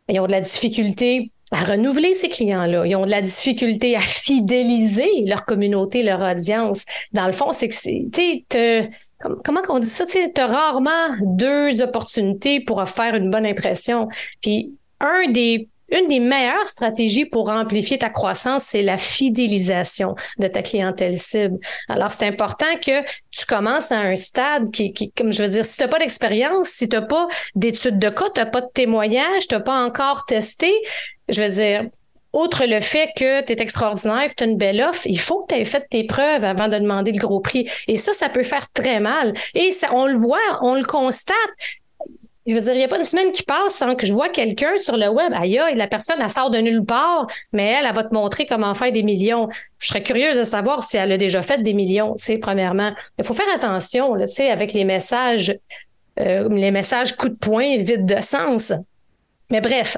ils 0.10 0.20
ont 0.20 0.28
de 0.28 0.32
la 0.32 0.42
difficulté 0.42 1.32
à 1.52 1.64
renouveler 1.64 2.14
ces 2.14 2.30
clients-là. 2.30 2.86
Ils 2.86 2.96
ont 2.96 3.06
de 3.06 3.12
la 3.12 3.22
difficulté 3.22 3.96
à 3.96 4.02
fidéliser 4.02 5.10
leur 5.26 5.46
communauté, 5.46 6.04
leur 6.04 6.22
audience. 6.22 6.86
Dans 7.12 7.26
le 7.26 7.32
fond, 7.32 7.52
c'est 7.54 7.68
que 7.68 7.76
c'est, 7.76 8.88
comment 9.44 9.62
on 9.70 9.80
dit 9.80 9.88
ça? 9.88 10.06
Tu 10.06 10.20
as 10.36 10.48
rarement 10.48 11.16
deux 11.22 11.82
opportunités 11.82 12.60
pour 12.60 12.88
faire 12.88 13.16
une 13.16 13.30
bonne 13.30 13.46
impression. 13.46 14.08
Puis 14.42 14.74
un 15.00 15.32
des 15.32 15.68
une 15.92 16.08
des 16.08 16.20
meilleures 16.20 16.68
stratégies 16.68 17.26
pour 17.26 17.50
amplifier 17.50 17.98
ta 17.98 18.10
croissance, 18.10 18.64
c'est 18.64 18.82
la 18.82 18.98
fidélisation 18.98 20.16
de 20.38 20.48
ta 20.48 20.62
clientèle 20.62 21.18
cible. 21.18 21.58
Alors, 21.88 22.12
c'est 22.12 22.28
important 22.28 22.66
que 22.84 23.04
tu 23.32 23.46
commences 23.46 23.92
à 23.92 24.00
un 24.00 24.16
stade 24.16 24.72
qui, 24.72 25.12
comme 25.12 25.32
je 25.32 25.44
veux 25.44 25.50
dire, 25.50 25.66
si 25.66 25.78
tu 25.78 25.84
n'as 25.84 25.90
pas 25.90 26.00
d'expérience, 26.00 26.70
si 26.70 26.88
tu 26.90 26.96
n'as 26.96 27.02
pas 27.02 27.28
d'études 27.56 28.00
de 28.00 28.10
cas, 28.10 28.30
tu 28.34 28.42
n'as 28.42 28.48
pas 28.48 28.62
de 28.62 28.70
témoignages, 28.74 29.48
tu 29.48 29.56
n'as 29.56 29.62
pas 29.62 29.84
encore 29.84 30.26
testé, 30.26 30.74
je 31.28 31.42
veux 31.42 31.50
dire, 31.50 31.90
outre 32.34 32.66
le 32.66 32.80
fait 32.80 33.10
que 33.16 33.42
tu 33.44 33.54
es 33.54 33.62
extraordinaire, 33.62 34.30
tu 34.36 34.44
as 34.44 34.48
une 34.48 34.58
belle 34.58 34.82
offre, 34.82 35.02
il 35.06 35.20
faut 35.20 35.44
que 35.44 35.54
tu 35.54 35.60
aies 35.60 35.66
fait 35.66 35.88
tes 35.90 36.04
preuves 36.04 36.44
avant 36.44 36.68
de 36.68 36.78
demander 36.78 37.12
le 37.12 37.20
gros 37.20 37.40
prix. 37.40 37.70
Et 37.88 37.98
ça, 37.98 38.14
ça 38.14 38.30
peut 38.30 38.44
faire 38.44 38.72
très 38.72 39.00
mal. 39.00 39.34
Et 39.56 39.72
ça, 39.72 39.90
on 39.94 40.06
le 40.06 40.18
voit, 40.18 40.60
on 40.62 40.76
le 40.76 40.84
constate. 40.84 41.36
Je 42.48 42.56
veux 42.56 42.62
dire, 42.62 42.74
il 42.74 42.78
n'y 42.78 42.84
a 42.84 42.88
pas 42.88 42.98
une 42.98 43.04
semaine 43.04 43.32
qui 43.32 43.44
passe 43.44 43.76
sans 43.76 43.96
que 43.96 44.06
je 44.06 44.14
vois 44.14 44.30
quelqu'un 44.30 44.78
sur 44.78 44.98
le 44.98 45.08
web. 45.10 45.34
Aïe, 45.36 45.60
la 45.76 45.88
personne, 45.88 46.18
elle 46.22 46.30
sort 46.30 46.50
de 46.50 46.58
nulle 46.60 46.84
part, 46.84 47.28
mais 47.54 47.66
elle, 47.66 47.86
elle 47.86 47.94
va 47.94 48.04
te 48.04 48.14
montrer 48.14 48.46
comment 48.46 48.74
faire 48.74 48.92
des 48.92 49.04
millions. 49.04 49.50
Je 49.78 49.88
serais 49.88 50.02
curieuse 50.02 50.38
de 50.38 50.44
savoir 50.44 50.84
si 50.84 50.98
elle 50.98 51.12
a 51.12 51.18
déjà 51.18 51.42
fait 51.42 51.62
des 51.62 51.74
millions, 51.74 52.16
tu 52.16 52.26
sais, 52.26 52.38
premièrement. 52.38 52.92
Il 53.18 53.26
faut 53.26 53.34
faire 53.34 53.54
attention, 53.54 54.18
tu 54.20 54.28
sais, 54.28 54.50
avec 54.50 54.74
les 54.74 54.86
messages, 54.86 55.56
euh, 56.20 56.50
les 56.50 56.72
messages 56.72 57.16
coup 57.16 57.30
de 57.30 57.38
poing, 57.38 57.78
vide 57.78 58.06
de 58.06 58.22
sens. 58.22 58.74
Mais 59.50 59.62
bref, 59.62 59.98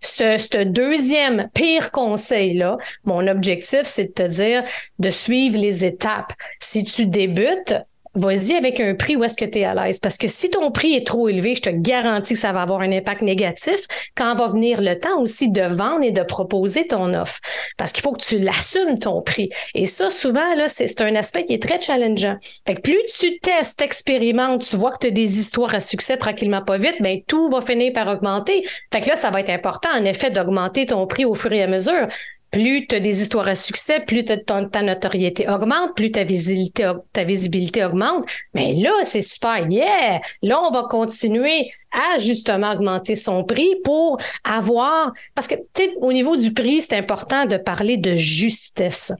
ce, 0.00 0.38
ce, 0.38 0.62
deuxième 0.64 1.48
pire 1.54 1.90
conseil-là, 1.90 2.76
mon 3.04 3.26
objectif, 3.26 3.82
c'est 3.84 4.06
de 4.06 4.12
te 4.12 4.26
dire 4.26 4.62
de 4.98 5.10
suivre 5.10 5.58
les 5.58 5.84
étapes. 5.84 6.32
Si 6.60 6.84
tu 6.84 7.06
débutes, 7.06 7.74
vas-y 8.14 8.54
avec 8.54 8.80
un 8.80 8.94
prix 8.94 9.16
où 9.16 9.24
est-ce 9.24 9.36
que 9.36 9.44
tu 9.44 9.58
es 9.58 9.64
à 9.64 9.74
l'aise. 9.74 9.98
Parce 9.98 10.16
que 10.16 10.28
si 10.28 10.50
ton 10.50 10.70
prix 10.70 10.94
est 10.94 11.06
trop 11.06 11.28
élevé, 11.28 11.54
je 11.54 11.62
te 11.62 11.70
garantis 11.70 12.34
que 12.34 12.38
ça 12.38 12.52
va 12.52 12.62
avoir 12.62 12.80
un 12.80 12.92
impact 12.92 13.22
négatif 13.22 13.80
quand 14.16 14.34
va 14.34 14.48
venir 14.48 14.80
le 14.80 14.98
temps 14.98 15.20
aussi 15.20 15.50
de 15.50 15.62
vendre 15.62 16.04
et 16.04 16.12
de 16.12 16.22
proposer 16.22 16.86
ton 16.86 17.14
offre. 17.14 17.40
Parce 17.76 17.92
qu'il 17.92 18.02
faut 18.02 18.12
que 18.12 18.24
tu 18.24 18.38
l'assumes 18.38 18.98
ton 18.98 19.22
prix. 19.22 19.50
Et 19.74 19.86
ça, 19.86 20.10
souvent, 20.10 20.54
là, 20.56 20.68
c'est 20.68 21.00
un 21.00 21.14
aspect 21.16 21.44
qui 21.44 21.54
est 21.54 21.62
très 21.62 21.80
challengeant. 21.80 22.36
Fait 22.66 22.74
que 22.76 22.80
plus 22.80 22.98
tu 23.18 23.38
testes, 23.40 23.80
expérimentes, 23.80 24.66
tu 24.68 24.76
vois 24.76 24.92
que 24.92 24.98
tu 24.98 25.06
as 25.08 25.10
des 25.10 25.38
histoires 25.38 25.74
à 25.74 25.80
succès 25.80 26.16
tranquillement 26.16 26.62
pas 26.62 26.78
vite, 26.78 26.96
ben 27.00 27.20
tout 27.26 27.48
va 27.48 27.60
finir 27.60 27.92
par 27.92 28.08
augmenter. 28.08 28.64
Fait 28.92 29.00
que 29.00 29.08
là, 29.08 29.16
ça 29.16 29.30
va 29.30 29.40
être 29.40 29.50
important, 29.50 29.90
en 29.94 30.04
effet, 30.04 30.30
d'augmenter 30.30 30.86
ton 30.86 31.06
prix 31.06 31.24
au 31.24 31.34
fur 31.34 31.52
et 31.52 31.62
à 31.62 31.66
mesure 31.66 32.08
plus 32.54 32.86
tu 32.86 32.94
as 32.94 33.00
des 33.00 33.20
histoires 33.20 33.48
à 33.48 33.56
succès, 33.56 34.00
plus 34.00 34.22
ta 34.24 34.82
notoriété 34.82 35.48
augmente, 35.48 35.96
plus 35.96 36.12
ta 36.12 36.22
visibilité, 36.22 36.92
ta 37.12 37.24
visibilité 37.24 37.84
augmente. 37.84 38.26
Mais 38.54 38.72
là, 38.74 38.92
c'est 39.02 39.22
super, 39.22 39.66
yeah! 39.68 40.20
Là, 40.40 40.60
on 40.62 40.70
va 40.70 40.84
continuer 40.88 41.68
à 41.90 42.18
justement 42.18 42.70
augmenter 42.70 43.16
son 43.16 43.42
prix 43.42 43.74
pour 43.82 44.18
avoir, 44.44 45.12
parce 45.34 45.48
que, 45.48 45.56
tu 45.56 45.84
sais, 45.84 45.94
au 46.00 46.12
niveau 46.12 46.36
du 46.36 46.52
prix, 46.52 46.80
c'est 46.80 46.96
important 46.96 47.44
de 47.44 47.56
parler 47.56 47.96
de 47.96 48.14
justesse. 48.14 49.12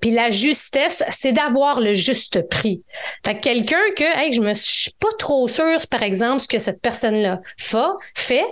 Puis 0.00 0.10
la 0.10 0.30
justesse, 0.30 1.04
c'est 1.10 1.32
d'avoir 1.32 1.80
le 1.80 1.92
juste 1.92 2.48
prix. 2.48 2.82
Fait 3.24 3.34
que 3.34 3.40
quelqu'un 3.40 3.76
que, 3.94 4.04
hey, 4.18 4.32
je 4.32 4.40
me 4.40 4.54
suis 4.54 4.92
pas 4.98 5.12
trop 5.18 5.46
sûre, 5.48 5.86
par 5.90 6.02
exemple, 6.02 6.40
ce 6.40 6.48
que 6.48 6.58
cette 6.58 6.80
personne-là 6.80 7.40
fait, 7.58 8.44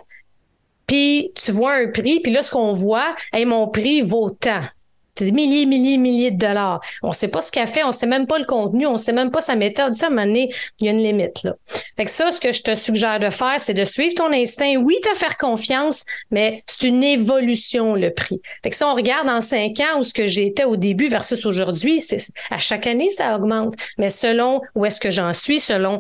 puis 0.89 1.31
tu 1.41 1.53
vois 1.53 1.75
un 1.75 1.87
prix, 1.87 2.19
puis 2.19 2.33
là, 2.33 2.43
ce 2.43 2.51
qu'on 2.51 2.73
voit, 2.73 3.15
hey, 3.33 3.45
mon 3.45 3.69
prix 3.69 4.01
vaut 4.01 4.31
tant. 4.31 4.65
Des 5.25 5.33
milliers, 5.33 5.67
milliers, 5.67 5.99
milliers 5.99 6.31
de 6.31 6.39
dollars. 6.39 6.81
On 7.03 7.11
sait 7.11 7.27
pas 7.27 7.41
ce 7.41 7.51
qu'elle 7.51 7.67
fait, 7.67 7.83
on 7.83 7.91
sait 7.91 8.07
même 8.07 8.29
pas 8.29 8.39
le 8.39 8.45
contenu, 8.45 8.87
on 8.87 8.97
sait 8.97 9.13
même 9.13 9.33
pas 9.33 9.41
sa 9.41 9.57
méthode. 9.57 9.97
Ça, 9.97 10.07
à 10.07 10.09
un 10.11 10.13
moment 10.13 10.27
donné, 10.27 10.49
il 10.81 10.87
y 10.87 10.89
a 10.89 10.93
une 10.93 11.03
limite, 11.03 11.43
là. 11.43 11.55
Fait 11.97 12.05
que 12.05 12.11
ça, 12.11 12.31
ce 12.31 12.41
que 12.41 12.53
je 12.53 12.63
te 12.63 12.77
suggère 12.77 13.19
de 13.19 13.31
faire, 13.31 13.57
c'est 13.59 13.75
de 13.75 13.85
suivre 13.85 14.15
ton 14.15 14.33
instinct. 14.33 14.77
Oui, 14.77 14.97
te 15.03 15.13
faire 15.19 15.37
confiance, 15.37 16.05
mais 16.31 16.63
c'est 16.67 16.87
une 16.87 17.03
évolution, 17.03 17.95
le 17.95 18.15
prix. 18.15 18.41
Fait 18.63 18.71
que 18.71 18.77
ça, 18.77 18.89
on 18.89 18.95
regarde 18.95 19.29
en 19.29 19.41
cinq 19.41 19.81
ans 19.81 19.99
où 19.99 20.05
ce 20.05 20.15
que 20.15 20.29
j'étais 20.29 20.65
au 20.65 20.77
début 20.77 21.09
versus 21.09 21.45
aujourd'hui, 21.45 22.01
à 22.51 22.59
chaque 22.59 22.87
année, 22.87 23.09
ça 23.09 23.35
augmente. 23.35 23.75
Mais 23.99 24.11
selon 24.11 24.61
où 24.77 24.85
est-ce 24.87 25.01
que 25.01 25.11
j'en 25.11 25.33
suis, 25.33 25.59
selon 25.59 25.99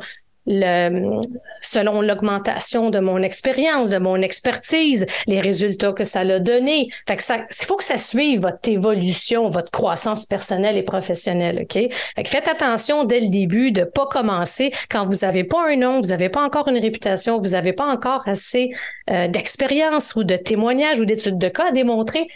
le, 0.48 1.20
selon 1.60 2.00
l'augmentation 2.00 2.90
de 2.90 2.98
mon 2.98 3.22
expérience, 3.22 3.90
de 3.90 3.98
mon 3.98 4.16
expertise, 4.22 5.06
les 5.26 5.40
résultats 5.40 5.92
que 5.92 6.04
ça 6.04 6.20
a 6.20 6.38
donné. 6.38 6.88
Fait 7.06 7.16
que 7.16 7.22
ça, 7.22 7.36
il 7.50 7.66
faut 7.66 7.76
que 7.76 7.84
ça 7.84 7.98
suive 7.98 8.40
votre 8.40 8.68
évolution, 8.68 9.48
votre 9.48 9.70
croissance 9.70 10.26
personnelle 10.26 10.76
et 10.76 10.82
professionnelle, 10.82 11.60
OK? 11.62 11.74
Fait 12.16 12.22
que 12.22 12.28
faites 12.28 12.48
attention 12.48 13.04
dès 13.04 13.20
le 13.20 13.28
début 13.28 13.70
de 13.70 13.84
pas 13.84 14.06
commencer 14.06 14.72
quand 14.90 15.04
vous 15.04 15.16
n'avez 15.22 15.44
pas 15.44 15.68
un 15.68 15.76
nom, 15.76 16.00
vous 16.00 16.08
n'avez 16.08 16.30
pas 16.30 16.42
encore 16.42 16.68
une 16.68 16.78
réputation, 16.78 17.38
vous 17.38 17.50
n'avez 17.50 17.74
pas 17.74 17.86
encore 17.86 18.26
assez 18.26 18.70
euh, 19.10 19.28
d'expérience 19.28 20.14
ou 20.16 20.24
de 20.24 20.36
témoignages 20.36 20.98
ou 20.98 21.04
d'études 21.04 21.38
de 21.38 21.48
cas 21.48 21.68
à 21.68 21.72
démontrer 21.72 22.28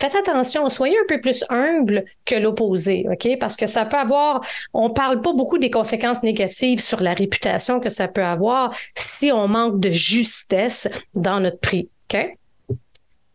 faites 0.00 0.14
attention, 0.16 0.68
soyez 0.68 0.96
un 0.98 1.06
peu 1.06 1.20
plus 1.20 1.44
humble 1.50 2.04
que 2.24 2.34
l'opposé, 2.34 3.06
OK? 3.10 3.38
Parce 3.38 3.56
que 3.56 3.66
ça 3.66 3.84
peut 3.84 3.98
avoir, 3.98 4.40
on 4.72 4.90
parle 4.90 5.20
pas 5.20 5.32
beaucoup 5.32 5.58
des 5.58 5.70
conséquences 5.70 6.22
négatives 6.22 6.80
sur 6.80 7.00
la 7.00 7.14
réputation 7.14 7.80
que 7.80 7.88
ça 7.88 8.08
peut 8.08 8.24
avoir 8.24 8.74
si 8.94 9.30
on 9.30 9.46
manque 9.46 9.78
de 9.80 9.90
justesse 9.90 10.88
dans 11.14 11.40
notre 11.40 11.60
prix, 11.60 11.88
OK? 12.12 12.36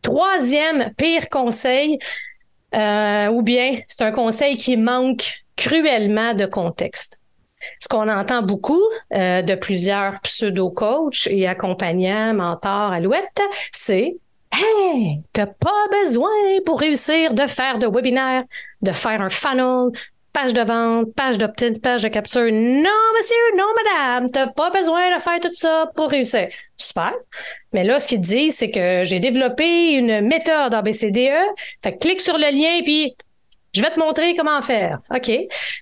Troisième 0.01 0.93
pire 0.97 1.29
conseil, 1.29 1.97
euh, 2.75 3.27
ou 3.27 3.41
bien 3.41 3.79
c'est 3.87 4.03
un 4.03 4.11
conseil 4.11 4.57
qui 4.57 4.77
manque 4.77 5.43
cruellement 5.55 6.33
de 6.33 6.45
contexte. 6.45 7.17
Ce 7.79 7.87
qu'on 7.87 8.09
entend 8.09 8.43
beaucoup 8.43 8.81
euh, 9.13 9.41
de 9.41 9.55
plusieurs 9.55 10.19
pseudo-coachs 10.21 11.27
et 11.27 11.47
accompagnants, 11.47 12.33
mentors, 12.33 12.91
alouettes, 12.91 13.41
c'est 13.71 14.17
Hey, 14.57 15.21
t'as 15.33 15.47
pas 15.47 15.87
besoin 15.91 16.29
pour 16.65 16.79
réussir 16.79 17.33
de 17.33 17.45
faire 17.45 17.77
de 17.77 17.87
webinaire, 17.87 18.43
de 18.81 18.91
faire 18.93 19.21
un 19.21 19.29
funnel, 19.29 19.89
page 20.31 20.53
de 20.53 20.61
vente, 20.61 21.13
page 21.13 21.37
d'opt-in, 21.37 21.73
page 21.81 22.03
de 22.03 22.07
capture. 22.07 22.49
Non, 22.51 23.13
monsieur, 23.17 23.57
non, 23.57 23.65
madame, 23.83 24.31
t'as 24.31 24.47
pas 24.47 24.69
besoin 24.69 25.13
de 25.13 25.21
faire 25.21 25.39
tout 25.41 25.53
ça 25.53 25.91
pour 25.95 26.09
réussir. 26.09 26.47
Super. 26.77 27.13
Mais 27.73 27.83
là, 27.83 27.99
ce 27.99 28.07
qu'ils 28.07 28.21
disent, 28.21 28.55
c'est 28.55 28.71
que 28.71 29.03
j'ai 29.03 29.19
développé 29.19 29.93
une 29.93 30.21
méthode 30.21 30.73
ABCDE. 30.73 31.53
Fait 31.83 31.97
clique 31.99 32.21
sur 32.21 32.37
le 32.37 32.49
lien, 32.51 32.81
puis 32.83 33.13
je 33.73 33.81
vais 33.81 33.91
te 33.91 33.99
montrer 33.99 34.37
comment 34.37 34.61
faire. 34.61 34.99
OK. 35.13 35.31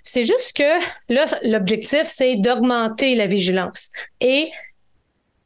C'est 0.02 0.24
juste 0.24 0.58
que 0.58 0.80
là, 1.10 1.26
l'objectif, 1.44 2.04
c'est 2.06 2.38
d'augmenter 2.38 3.14
la 3.14 3.28
vigilance. 3.28 3.92
Et 4.20 4.50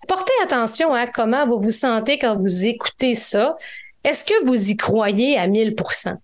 portez 0.07 0.33
attention 0.43 0.93
à 0.93 1.07
comment 1.07 1.45
vous 1.47 1.59
vous 1.59 1.69
sentez 1.69 2.17
quand 2.17 2.37
vous 2.37 2.65
écoutez 2.65 3.13
ça. 3.13 3.55
Est-ce 4.03 4.23
que 4.25 4.45
vous 4.45 4.69
y 4.69 4.77
croyez 4.77 5.37
à 5.37 5.47
1000% 5.47 6.15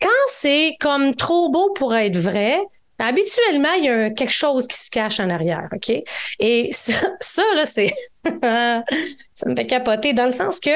Quand 0.00 0.08
c'est 0.28 0.76
comme 0.80 1.14
trop 1.14 1.50
beau 1.50 1.72
pour 1.74 1.94
être 1.94 2.16
vrai, 2.16 2.60
habituellement, 2.98 3.72
il 3.78 3.84
y 3.84 3.88
a 3.88 4.10
quelque 4.10 4.32
chose 4.32 4.66
qui 4.66 4.76
se 4.76 4.90
cache 4.90 5.20
en 5.20 5.30
arrière, 5.30 5.68
OK? 5.72 5.92
Et 6.38 6.68
ça, 6.72 6.94
ça 7.20 7.42
là, 7.54 7.66
c'est... 7.66 7.92
ça 8.24 9.48
me 9.48 9.56
fait 9.56 9.66
capoter 9.66 10.12
dans 10.12 10.26
le 10.26 10.32
sens 10.32 10.60
que 10.60 10.70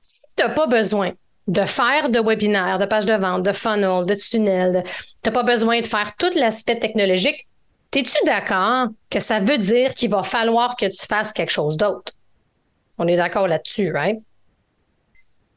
si 0.00 0.24
tu 0.36 0.42
n'as 0.42 0.50
pas 0.50 0.66
besoin 0.66 1.12
de 1.48 1.64
faire 1.64 2.08
de 2.08 2.20
webinaire, 2.20 2.78
de 2.78 2.86
page 2.86 3.06
de 3.06 3.14
vente, 3.14 3.42
de 3.42 3.52
funnel, 3.52 4.06
de 4.06 4.14
tunnel. 4.14 4.84
Tu 5.22 5.28
n'as 5.28 5.32
pas 5.32 5.42
besoin 5.42 5.80
de 5.80 5.86
faire 5.86 6.14
tout 6.16 6.30
l'aspect 6.34 6.78
technologique. 6.78 7.46
Es-tu 7.94 8.18
d'accord 8.24 8.88
que 9.10 9.20
ça 9.20 9.40
veut 9.40 9.58
dire 9.58 9.94
qu'il 9.94 10.10
va 10.10 10.22
falloir 10.22 10.76
que 10.76 10.86
tu 10.86 11.06
fasses 11.06 11.32
quelque 11.32 11.50
chose 11.52 11.76
d'autre? 11.76 12.12
On 12.98 13.06
est 13.06 13.16
d'accord 13.16 13.48
là-dessus, 13.48 13.92
right? 13.92 14.20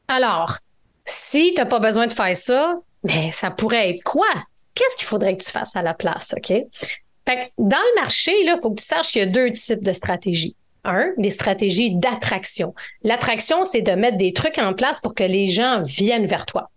Alors, 0.08 0.58
si 1.04 1.54
tu 1.54 1.60
n'as 1.60 1.66
pas 1.66 1.78
besoin 1.78 2.06
de 2.06 2.12
faire 2.12 2.36
ça, 2.36 2.78
mais 3.04 3.30
ça 3.32 3.50
pourrait 3.50 3.90
être 3.90 4.02
quoi? 4.02 4.28
Qu'est-ce 4.74 4.96
qu'il 4.96 5.06
faudrait 5.06 5.36
que 5.36 5.44
tu 5.44 5.50
fasses 5.50 5.74
à 5.76 5.82
la 5.82 5.94
place, 5.94 6.34
OK? 6.36 6.48
Fait 6.48 7.52
dans 7.58 7.76
le 7.76 8.00
marché, 8.00 8.32
il 8.42 8.58
faut 8.62 8.70
que 8.70 8.80
tu 8.80 8.84
saches 8.84 9.12
qu'il 9.12 9.20
y 9.20 9.24
a 9.24 9.26
deux 9.26 9.50
types 9.52 9.82
de 9.82 9.92
stratégies 9.92 10.56
un, 10.86 11.12
les 11.18 11.30
stratégies 11.30 11.94
d'attraction. 11.94 12.74
L'attraction, 13.02 13.64
c'est 13.64 13.82
de 13.82 13.92
mettre 13.92 14.16
des 14.16 14.32
trucs 14.32 14.58
en 14.58 14.72
place 14.72 15.00
pour 15.00 15.14
que 15.14 15.24
les 15.24 15.46
gens 15.46 15.82
viennent 15.82 16.26
vers 16.26 16.46
toi. 16.46 16.70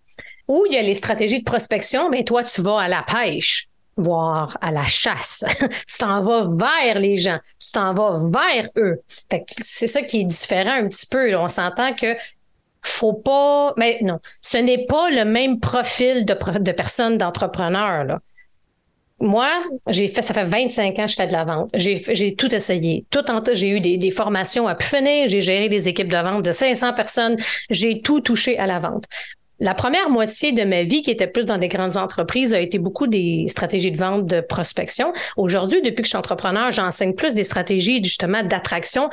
Ou 0.47 0.65
il 0.67 0.73
y 0.73 0.77
a 0.77 0.81
les 0.81 0.95
stratégies 0.95 1.39
de 1.39 1.43
prospection, 1.43 2.09
mais 2.09 2.23
toi, 2.23 2.43
tu 2.43 2.61
vas 2.61 2.81
à 2.81 2.87
la 2.87 3.03
pêche, 3.03 3.68
voire 3.99 4.57
à 4.61 4.71
la 4.71 4.85
chasse. 4.85 5.45
tu 5.87 5.97
t'en 5.99 6.21
vas 6.21 6.47
vers 6.57 6.99
les 6.99 7.17
gens, 7.17 7.39
tu 7.59 7.71
t'en 7.71 7.93
vas 7.93 8.17
vers 8.29 8.69
eux. 8.77 9.01
c'est 9.59 9.87
ça 9.87 10.01
qui 10.01 10.21
est 10.21 10.25
différent 10.25 10.73
un 10.73 10.87
petit 10.87 11.07
peu. 11.07 11.35
On 11.35 11.47
s'entend 11.47 11.93
que 11.93 12.15
faut 12.81 13.13
pas, 13.13 13.73
mais 13.77 13.99
non, 14.01 14.19
ce 14.41 14.57
n'est 14.57 14.85
pas 14.85 15.09
le 15.09 15.25
même 15.25 15.59
profil 15.59 16.25
de, 16.25 16.59
de 16.59 16.71
personnes 16.71 17.17
d'entrepreneurs 17.17 18.19
moi, 19.21 19.63
j'ai 19.87 20.07
fait, 20.07 20.21
ça 20.21 20.33
fait 20.33 20.45
25 20.45 20.97
ans 20.99 21.05
que 21.05 21.11
je 21.11 21.15
fais 21.15 21.27
de 21.27 21.33
la 21.33 21.43
vente. 21.43 21.69
J'ai 21.73 22.35
tout 22.35 22.53
essayé. 22.53 23.05
Tout 23.09 23.23
j'ai 23.53 23.69
eu 23.69 23.79
des, 23.79 24.11
formations 24.11 24.67
à 24.67 24.75
pu 24.75 24.85
J'ai 25.27 25.41
géré 25.41 25.69
des 25.69 25.87
équipes 25.87 26.07
de 26.07 26.17
vente 26.17 26.45
de 26.45 26.51
500 26.51 26.93
personnes. 26.93 27.37
J'ai 27.69 28.01
tout 28.01 28.21
touché 28.21 28.57
à 28.57 28.65
la 28.65 28.79
vente. 28.79 29.05
La 29.59 29.73
première 29.73 30.09
moitié 30.09 30.51
de 30.51 30.63
ma 30.63 30.83
vie, 30.83 31.01
qui 31.01 31.11
était 31.11 31.27
plus 31.27 31.45
dans 31.45 31.57
des 31.57 31.67
grandes 31.67 31.97
entreprises, 31.97 32.53
a 32.53 32.59
été 32.59 32.79
beaucoup 32.79 33.07
des 33.07 33.45
stratégies 33.49 33.91
de 33.91 33.97
vente, 33.97 34.25
de 34.25 34.41
prospection. 34.41 35.11
Aujourd'hui, 35.35 35.81
depuis 35.81 36.01
que 36.01 36.05
je 36.05 36.09
suis 36.09 36.17
entrepreneur, 36.17 36.71
j'enseigne 36.71 37.13
plus 37.13 37.33
des 37.33 37.43
stratégies 37.43 38.03
justement 38.03 38.43
d'attraction 38.43 39.09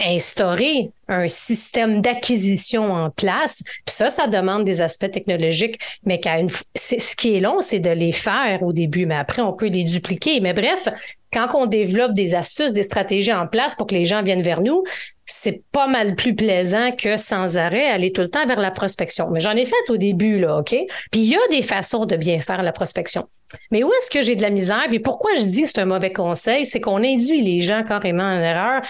instaurer 0.00 0.90
un 1.08 1.26
système 1.26 2.00
d'acquisition 2.00 2.92
en 2.92 3.10
place. 3.10 3.62
Puis 3.64 3.94
ça, 3.94 4.10
ça 4.10 4.26
demande 4.26 4.64
des 4.64 4.80
aspects 4.80 5.10
technologiques, 5.10 5.80
mais 6.04 6.20
qu'à 6.20 6.38
ce 6.76 7.16
qui 7.16 7.34
est 7.34 7.40
long, 7.40 7.60
c'est 7.60 7.80
de 7.80 7.90
les 7.90 8.12
faire 8.12 8.62
au 8.62 8.72
début, 8.72 9.06
mais 9.06 9.16
après, 9.16 9.42
on 9.42 9.52
peut 9.52 9.68
les 9.68 9.84
dupliquer. 9.84 10.40
Mais 10.40 10.52
bref, 10.52 10.88
quand 11.32 11.48
on 11.54 11.66
développe 11.66 12.12
des 12.12 12.34
astuces, 12.34 12.72
des 12.72 12.82
stratégies 12.82 13.32
en 13.32 13.46
place 13.46 13.74
pour 13.74 13.86
que 13.86 13.94
les 13.94 14.04
gens 14.04 14.22
viennent 14.22 14.42
vers 14.42 14.60
nous, 14.60 14.84
c'est 15.30 15.62
pas 15.72 15.86
mal 15.86 16.14
plus 16.14 16.34
plaisant 16.34 16.90
que 16.92 17.18
sans 17.18 17.58
arrêt 17.58 17.86
aller 17.86 18.12
tout 18.12 18.22
le 18.22 18.30
temps 18.30 18.46
vers 18.46 18.60
la 18.60 18.70
prospection. 18.70 19.28
Mais 19.30 19.40
j'en 19.40 19.54
ai 19.54 19.66
fait 19.66 19.90
au 19.90 19.98
début, 19.98 20.38
là, 20.38 20.58
OK? 20.58 20.74
Puis 21.10 21.20
il 21.20 21.26
y 21.26 21.36
a 21.36 21.48
des 21.50 21.60
façons 21.60 22.06
de 22.06 22.16
bien 22.16 22.40
faire 22.40 22.62
la 22.62 22.72
prospection. 22.72 23.28
Mais 23.70 23.84
où 23.84 23.92
est-ce 23.92 24.10
que 24.10 24.22
j'ai 24.22 24.36
de 24.36 24.42
la 24.42 24.48
misère? 24.48 24.86
Puis 24.88 25.00
pourquoi 25.00 25.34
je 25.34 25.42
dis 25.42 25.62
que 25.62 25.68
c'est 25.68 25.80
un 25.80 25.84
mauvais 25.84 26.14
conseil? 26.14 26.64
C'est 26.64 26.80
qu'on 26.80 27.04
induit 27.04 27.42
les 27.42 27.60
gens 27.60 27.84
carrément 27.84 28.24
en 28.24 28.40
erreur 28.40 28.80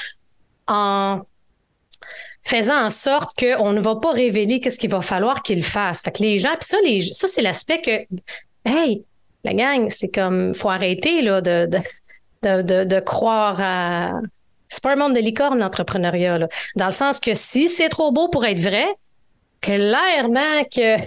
en 0.68 1.22
faisant 2.44 2.84
en 2.84 2.90
sorte 2.90 3.36
qu'on 3.36 3.72
ne 3.72 3.80
va 3.80 3.96
pas 3.96 4.12
révéler 4.12 4.60
qu'est-ce 4.60 4.78
qu'il 4.78 4.90
va 4.90 5.00
falloir 5.00 5.42
qu'ils 5.42 5.64
fassent. 5.64 6.02
Fait 6.02 6.12
que 6.12 6.22
les 6.22 6.38
gens, 6.38 6.54
puis 6.60 7.02
ça, 7.02 7.26
ça 7.26 7.26
c'est 7.26 7.42
l'aspect 7.42 7.80
que, 7.80 8.06
hey, 8.64 9.04
la 9.42 9.54
gang, 9.54 9.88
c'est 9.90 10.08
comme, 10.08 10.54
faut 10.54 10.70
arrêter 10.70 11.20
là, 11.20 11.40
de, 11.40 11.68
de, 12.42 12.62
de, 12.62 12.84
de, 12.84 13.00
croire 13.00 13.60
à. 13.60 14.12
C'est 14.68 14.82
pas 14.82 14.92
un 14.92 14.96
monde 14.96 15.14
de 15.14 15.20
licorne, 15.20 15.58
l'entrepreneuriat. 15.58 16.48
Dans 16.76 16.86
le 16.86 16.92
sens 16.92 17.20
que 17.20 17.34
si 17.34 17.68
c'est 17.68 17.88
trop 17.88 18.12
beau 18.12 18.28
pour 18.28 18.44
être 18.44 18.60
vrai, 18.60 18.86
clairement 19.60 20.64
que 20.64 20.98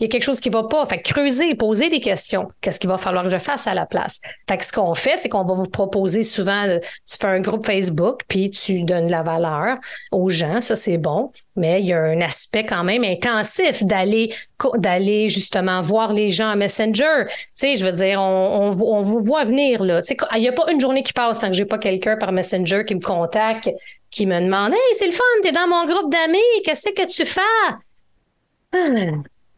il 0.00 0.02
y 0.02 0.04
a 0.04 0.08
quelque 0.08 0.22
chose 0.22 0.40
qui 0.40 0.48
va 0.48 0.64
pas. 0.64 0.84
Fait 0.86 1.00
creuser, 1.00 1.54
poser 1.54 1.88
des 1.88 2.00
questions. 2.00 2.48
Qu'est-ce 2.60 2.80
qu'il 2.80 2.88
va 2.88 2.98
falloir 2.98 3.24
que 3.24 3.30
je 3.30 3.38
fasse 3.38 3.66
à 3.66 3.74
la 3.74 3.86
place? 3.86 4.20
Fait 4.48 4.56
que 4.56 4.64
ce 4.64 4.72
qu'on 4.72 4.94
fait, 4.94 5.16
c'est 5.16 5.28
qu'on 5.28 5.44
va 5.44 5.54
vous 5.54 5.68
proposer 5.68 6.22
souvent, 6.22 6.66
tu 6.80 7.16
fais 7.18 7.26
un 7.26 7.40
groupe 7.40 7.66
Facebook, 7.66 8.20
puis 8.28 8.50
tu 8.50 8.82
donnes 8.82 9.10
la 9.10 9.22
valeur 9.22 9.76
aux 10.12 10.28
gens. 10.28 10.60
Ça, 10.60 10.76
c'est 10.76 10.98
bon. 10.98 11.32
Mais 11.56 11.80
il 11.80 11.88
y 11.88 11.92
a 11.92 12.00
un 12.00 12.20
aspect 12.20 12.64
quand 12.64 12.84
même 12.84 13.04
intensif 13.04 13.82
d'aller 13.82 14.32
d'aller 14.74 15.28
justement 15.28 15.80
voir 15.82 16.12
les 16.12 16.28
gens 16.28 16.50
à 16.50 16.56
Messenger. 16.56 17.24
Tu 17.26 17.34
sais, 17.54 17.76
je 17.76 17.84
veux 17.84 17.92
dire, 17.92 18.20
on, 18.20 18.70
on, 18.70 19.02
vous 19.02 19.20
voit 19.20 19.44
venir 19.44 19.84
là. 19.84 20.02
Tu 20.02 20.08
sais, 20.08 20.16
il 20.34 20.40
n'y 20.40 20.48
a 20.48 20.52
pas 20.52 20.70
une 20.70 20.80
journée 20.80 21.02
qui 21.02 21.12
passe 21.12 21.40
sans 21.40 21.48
que 21.48 21.54
j'ai 21.54 21.64
pas 21.64 21.78
quelqu'un 21.78 22.16
par 22.16 22.32
Messenger 22.32 22.84
qui 22.84 22.94
me 22.94 23.00
contacte, 23.00 23.70
qui 24.10 24.26
me 24.26 24.40
demande 24.40 24.72
Hey, 24.72 24.94
c'est 24.94 25.06
le 25.06 25.12
fun, 25.12 25.24
t'es 25.42 25.52
dans 25.52 25.68
mon 25.68 25.86
groupe 25.86 26.12
d'amis, 26.12 26.38
qu'est-ce 26.64 26.88
que 26.88 27.06
tu 27.06 27.24
fais? 27.24 27.40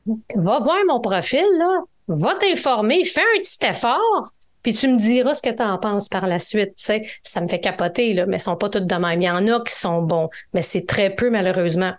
Va 0.06 0.60
voir 0.60 0.78
mon 0.86 1.00
profil, 1.00 1.46
là. 1.58 1.82
Va 2.08 2.34
t'informer, 2.34 3.04
fais 3.04 3.20
un 3.20 3.40
petit 3.40 3.64
effort, 3.64 4.32
puis 4.62 4.74
tu 4.74 4.88
me 4.88 4.98
diras 4.98 5.34
ce 5.34 5.42
que 5.42 5.50
tu 5.50 5.62
en 5.62 5.78
penses 5.78 6.08
par 6.08 6.26
la 6.26 6.38
suite. 6.38 6.72
Ça 6.76 7.40
me 7.40 7.46
fait 7.46 7.60
capoter, 7.60 8.12
là, 8.12 8.26
mais 8.26 8.36
ils 8.36 8.40
sont 8.40 8.56
pas 8.56 8.68
toutes 8.68 8.86
de 8.86 8.94
même. 8.96 9.20
Il 9.20 9.24
y 9.24 9.30
en 9.30 9.46
a 9.46 9.60
qui 9.60 9.72
sont 9.72 10.02
bons, 10.02 10.28
mais 10.52 10.62
c'est 10.62 10.86
très 10.86 11.10
peu, 11.10 11.30
malheureusement. 11.30 11.92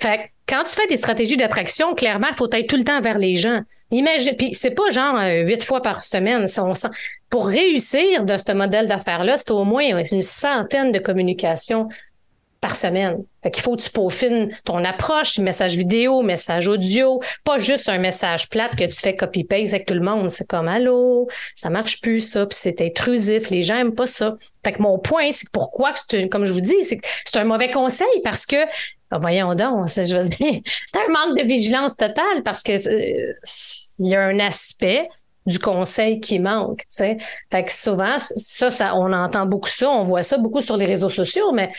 Fait 0.00 0.30
quand 0.48 0.62
tu 0.64 0.70
fais 0.70 0.86
des 0.86 0.96
stratégies 0.96 1.36
d'attraction, 1.36 1.94
clairement, 1.94 2.28
il 2.30 2.36
faut 2.36 2.50
être 2.50 2.68
tout 2.68 2.76
le 2.76 2.84
temps 2.84 3.00
vers 3.02 3.18
les 3.18 3.34
gens. 3.34 3.60
Imagine, 3.90 4.34
puis 4.36 4.54
c'est 4.54 4.70
pas 4.70 4.90
genre 4.90 5.18
euh, 5.18 5.42
huit 5.42 5.62
fois 5.64 5.80
par 5.82 6.02
semaine. 6.02 6.46
Pour 7.30 7.46
réussir 7.46 8.24
de 8.24 8.36
ce 8.36 8.52
modèle 8.52 8.86
d'affaires-là, 8.86 9.36
c'est 9.36 9.50
au 9.50 9.64
moins 9.64 10.02
une 10.10 10.22
centaine 10.22 10.92
de 10.92 10.98
communications 10.98 11.88
par 12.60 12.74
semaine. 12.74 13.24
Fait 13.42 13.50
qu'il 13.50 13.62
faut 13.62 13.76
que 13.76 13.82
tu 13.82 13.90
peaufines 13.90 14.50
ton 14.64 14.84
approche, 14.84 15.38
message 15.38 15.76
vidéo, 15.76 16.22
message 16.22 16.66
audio, 16.66 17.20
pas 17.44 17.58
juste 17.58 17.88
un 17.88 17.98
message 17.98 18.48
plate 18.48 18.74
que 18.74 18.84
tu 18.84 18.96
fais 18.96 19.14
copy-paste 19.14 19.74
avec 19.74 19.86
tout 19.86 19.94
le 19.94 20.00
monde. 20.00 20.30
C'est 20.30 20.46
comme 20.46 20.66
Allô, 20.66 21.28
ça 21.54 21.70
marche 21.70 22.00
plus, 22.00 22.20
ça, 22.20 22.46
puis 22.46 22.58
c'est 22.60 22.80
intrusif, 22.80 23.50
les 23.50 23.62
gens 23.62 23.76
aiment 23.76 23.94
pas 23.94 24.08
ça. 24.08 24.36
Fait 24.64 24.72
que 24.72 24.82
mon 24.82 24.98
point, 24.98 25.30
c'est 25.30 25.48
pourquoi 25.50 25.92
c'est 25.94 26.28
comme 26.28 26.46
je 26.46 26.52
vous 26.52 26.60
dis, 26.60 26.84
c'est 26.84 27.00
c'est 27.24 27.38
un 27.38 27.44
mauvais 27.44 27.70
conseil 27.70 28.06
parce 28.24 28.44
que 28.44 28.56
ah, 29.10 29.18
voyons 29.18 29.54
donc, 29.54 29.88
je 29.88 30.16
veux 30.16 30.28
dire, 30.28 30.60
c'est 30.86 30.98
un 30.98 31.08
manque 31.08 31.38
de 31.38 31.44
vigilance 31.44 31.96
totale 31.96 32.42
parce 32.44 32.62
que 32.62 32.72
euh, 32.72 33.32
il 33.98 34.08
y 34.08 34.16
a 34.16 34.22
un 34.22 34.38
aspect 34.40 35.08
du 35.46 35.58
conseil 35.58 36.20
qui 36.20 36.38
manque. 36.38 36.84
sais. 36.90 37.16
Fait 37.50 37.64
que 37.64 37.72
souvent, 37.72 38.16
ça, 38.18 38.68
ça, 38.70 38.94
on 38.96 39.12
entend 39.12 39.46
beaucoup 39.46 39.68
ça, 39.68 39.90
on 39.90 40.02
voit 40.02 40.22
ça 40.22 40.36
beaucoup 40.36 40.60
sur 40.60 40.76
les 40.76 40.84
réseaux 40.84 41.08
sociaux, 41.08 41.52
mais 41.52 41.70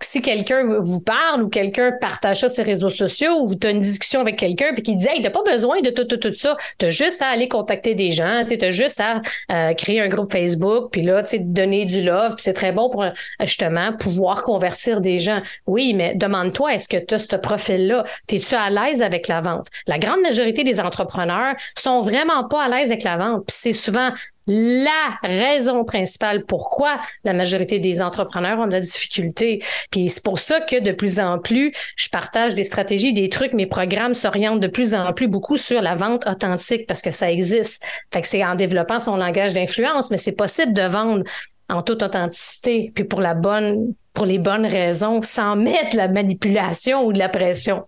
si 0.00 0.22
quelqu'un 0.22 0.64
vous 0.80 1.00
parle 1.00 1.42
ou 1.42 1.48
quelqu'un 1.48 1.92
partage 2.00 2.40
ça 2.40 2.48
sur 2.48 2.64
les 2.64 2.72
réseaux 2.72 2.90
sociaux 2.90 3.42
ou 3.42 3.54
tu 3.54 3.66
as 3.66 3.70
une 3.70 3.80
discussion 3.80 4.20
avec 4.20 4.36
quelqu'un 4.36 4.72
puis 4.72 4.82
qui 4.82 4.96
dit 4.96 5.06
Hey, 5.08 5.22
t'as 5.22 5.30
pas 5.30 5.42
besoin 5.42 5.80
de 5.80 5.90
tout, 5.90 6.04
tout, 6.04 6.16
tout 6.16 6.32
ça. 6.34 6.56
T'as 6.78 6.90
juste 6.90 7.22
à 7.22 7.28
aller 7.28 7.48
contacter 7.48 7.94
des 7.94 8.10
gens, 8.10 8.44
tu 8.46 8.62
as 8.64 8.70
juste 8.70 9.00
à 9.00 9.20
euh, 9.50 9.74
créer 9.74 10.00
un 10.00 10.08
groupe 10.08 10.32
Facebook, 10.32 10.90
puis 10.92 11.02
là, 11.02 11.22
tu 11.22 11.30
sais, 11.30 11.38
donner 11.38 11.84
du 11.84 12.02
love, 12.02 12.34
puis 12.34 12.44
c'est 12.44 12.52
très 12.52 12.72
bon 12.72 12.88
pour 12.88 13.04
justement 13.40 13.92
pouvoir 13.92 14.42
convertir 14.42 15.00
des 15.00 15.18
gens. 15.18 15.40
Oui, 15.66 15.94
mais 15.94 16.14
demande-toi, 16.14 16.74
est-ce 16.74 16.88
que 16.88 16.96
tu 16.96 17.14
as 17.14 17.18
ce 17.18 17.36
profil-là? 17.36 18.04
T'es-tu 18.26 18.54
à 18.54 18.70
l'aise 18.70 19.02
avec 19.02 19.28
la 19.28 19.40
vente? 19.40 19.66
La 19.86 19.98
grande 19.98 20.20
majorité 20.20 20.64
des 20.64 20.80
entrepreneurs 20.80 21.54
sont 21.76 22.02
vraiment 22.02 22.44
pas 22.44 22.64
à 22.64 22.68
l'aise 22.68 22.90
avec 22.90 23.02
la 23.02 23.16
vente. 23.16 23.46
Puis 23.46 23.56
c'est 23.58 23.72
souvent 23.72 24.10
la 24.48 25.18
raison 25.22 25.84
principale 25.84 26.44
pourquoi 26.44 26.98
la 27.22 27.34
majorité 27.34 27.78
des 27.78 28.00
entrepreneurs 28.00 28.58
ont 28.58 28.66
de 28.66 28.72
la 28.72 28.80
difficulté. 28.80 29.62
Puis 29.90 30.08
c'est 30.08 30.24
pour 30.24 30.38
ça 30.38 30.60
que 30.60 30.80
de 30.80 30.92
plus 30.92 31.20
en 31.20 31.38
plus, 31.38 31.72
je 31.96 32.08
partage 32.08 32.54
des 32.54 32.64
stratégies, 32.64 33.12
des 33.12 33.28
trucs, 33.28 33.52
mes 33.52 33.66
programmes 33.66 34.14
s'orientent 34.14 34.60
de 34.60 34.66
plus 34.66 34.94
en 34.94 35.12
plus 35.12 35.28
beaucoup 35.28 35.56
sur 35.56 35.82
la 35.82 35.94
vente 35.94 36.26
authentique 36.26 36.86
parce 36.86 37.02
que 37.02 37.10
ça 37.10 37.30
existe. 37.30 37.82
Fait 38.12 38.22
que 38.22 38.26
c'est 38.26 38.44
en 38.44 38.54
développant 38.54 38.98
son 38.98 39.16
langage 39.16 39.52
d'influence, 39.52 40.10
mais 40.10 40.16
c'est 40.16 40.36
possible 40.36 40.72
de 40.72 40.82
vendre 40.82 41.24
en 41.68 41.82
toute 41.82 42.02
authenticité, 42.02 42.90
puis 42.94 43.04
pour 43.04 43.20
la 43.20 43.34
bonne, 43.34 43.94
pour 44.14 44.24
les 44.24 44.38
bonnes 44.38 44.66
raisons, 44.66 45.20
sans 45.20 45.54
mettre 45.54 45.94
la 45.94 46.08
manipulation 46.08 47.04
ou 47.04 47.12
de 47.12 47.18
la 47.18 47.28
pression. 47.28 47.84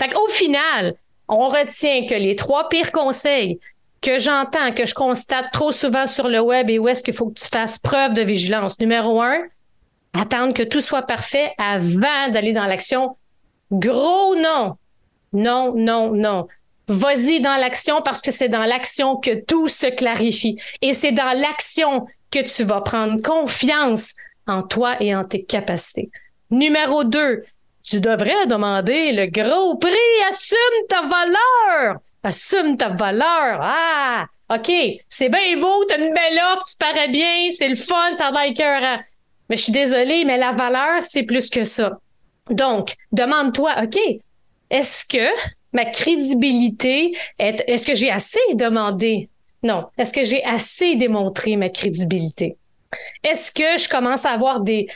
Fait 0.00 0.08
qu'au 0.08 0.28
final, 0.28 0.94
on 1.28 1.48
retient 1.48 2.06
que 2.06 2.14
les 2.14 2.36
trois 2.36 2.68
pires 2.68 2.92
conseils 2.92 3.58
que 4.04 4.18
j'entends, 4.18 4.72
que 4.72 4.84
je 4.84 4.92
constate 4.92 5.46
trop 5.50 5.72
souvent 5.72 6.06
sur 6.06 6.28
le 6.28 6.38
web 6.38 6.68
et 6.68 6.78
où 6.78 6.86
est-ce 6.88 7.02
qu'il 7.02 7.14
faut 7.14 7.30
que 7.30 7.40
tu 7.40 7.48
fasses 7.48 7.78
preuve 7.78 8.12
de 8.12 8.20
vigilance. 8.22 8.78
Numéro 8.78 9.22
un, 9.22 9.38
attendre 10.12 10.52
que 10.52 10.62
tout 10.62 10.80
soit 10.80 11.02
parfait 11.02 11.54
avant 11.56 12.28
d'aller 12.30 12.52
dans 12.52 12.66
l'action. 12.66 13.16
Gros 13.72 14.36
non. 14.36 14.76
Non, 15.32 15.72
non, 15.74 16.12
non. 16.12 16.46
Vas-y 16.86 17.40
dans 17.40 17.56
l'action 17.56 18.02
parce 18.02 18.20
que 18.20 18.30
c'est 18.30 18.50
dans 18.50 18.66
l'action 18.66 19.16
que 19.16 19.42
tout 19.42 19.68
se 19.68 19.86
clarifie. 19.86 20.60
Et 20.82 20.92
c'est 20.92 21.12
dans 21.12 21.32
l'action 21.32 22.06
que 22.30 22.40
tu 22.40 22.62
vas 22.62 22.82
prendre 22.82 23.22
confiance 23.22 24.12
en 24.46 24.62
toi 24.62 24.96
et 25.00 25.16
en 25.16 25.24
tes 25.24 25.42
capacités. 25.44 26.10
Numéro 26.50 27.04
deux, 27.04 27.42
tu 27.82 28.00
devrais 28.00 28.46
demander 28.46 29.12
le 29.12 29.26
gros 29.28 29.76
prix. 29.76 29.90
Assume 30.28 30.86
ta 30.90 31.00
valeur. 31.00 32.00
Assume 32.24 32.76
ta 32.76 32.88
valeur. 32.88 33.60
Ah, 33.62 34.26
OK, 34.50 34.72
c'est 35.08 35.28
bien 35.28 35.58
beau, 35.60 35.84
t'as 35.84 35.98
une 35.98 36.12
belle 36.12 36.40
offre, 36.52 36.64
tu 36.64 36.76
parais 36.78 37.08
bien, 37.08 37.48
c'est 37.50 37.68
le 37.68 37.76
fun, 37.76 38.14
ça 38.14 38.30
va 38.30 38.46
être 38.46 38.52
écœurant. 38.52 38.98
Mais 39.48 39.56
je 39.56 39.62
suis 39.62 39.72
désolée, 39.72 40.24
mais 40.24 40.36
la 40.36 40.52
valeur, 40.52 41.02
c'est 41.02 41.22
plus 41.22 41.50
que 41.50 41.64
ça. 41.64 41.98
Donc, 42.50 42.94
demande-toi, 43.12 43.74
OK, 43.84 43.98
est-ce 44.70 45.06
que 45.06 45.30
ma 45.72 45.84
crédibilité, 45.84 47.16
est, 47.38 47.62
est-ce 47.66 47.86
que 47.86 47.94
j'ai 47.94 48.10
assez 48.10 48.40
demandé? 48.54 49.28
Non. 49.62 49.86
Est-ce 49.98 50.12
que 50.12 50.24
j'ai 50.24 50.44
assez 50.44 50.96
démontré 50.96 51.56
ma 51.56 51.68
crédibilité? 51.68 52.56
Est-ce 53.22 53.50
que 53.50 53.82
je 53.82 53.88
commence 53.88 54.24
à 54.24 54.30
avoir 54.30 54.60
des, 54.60 54.86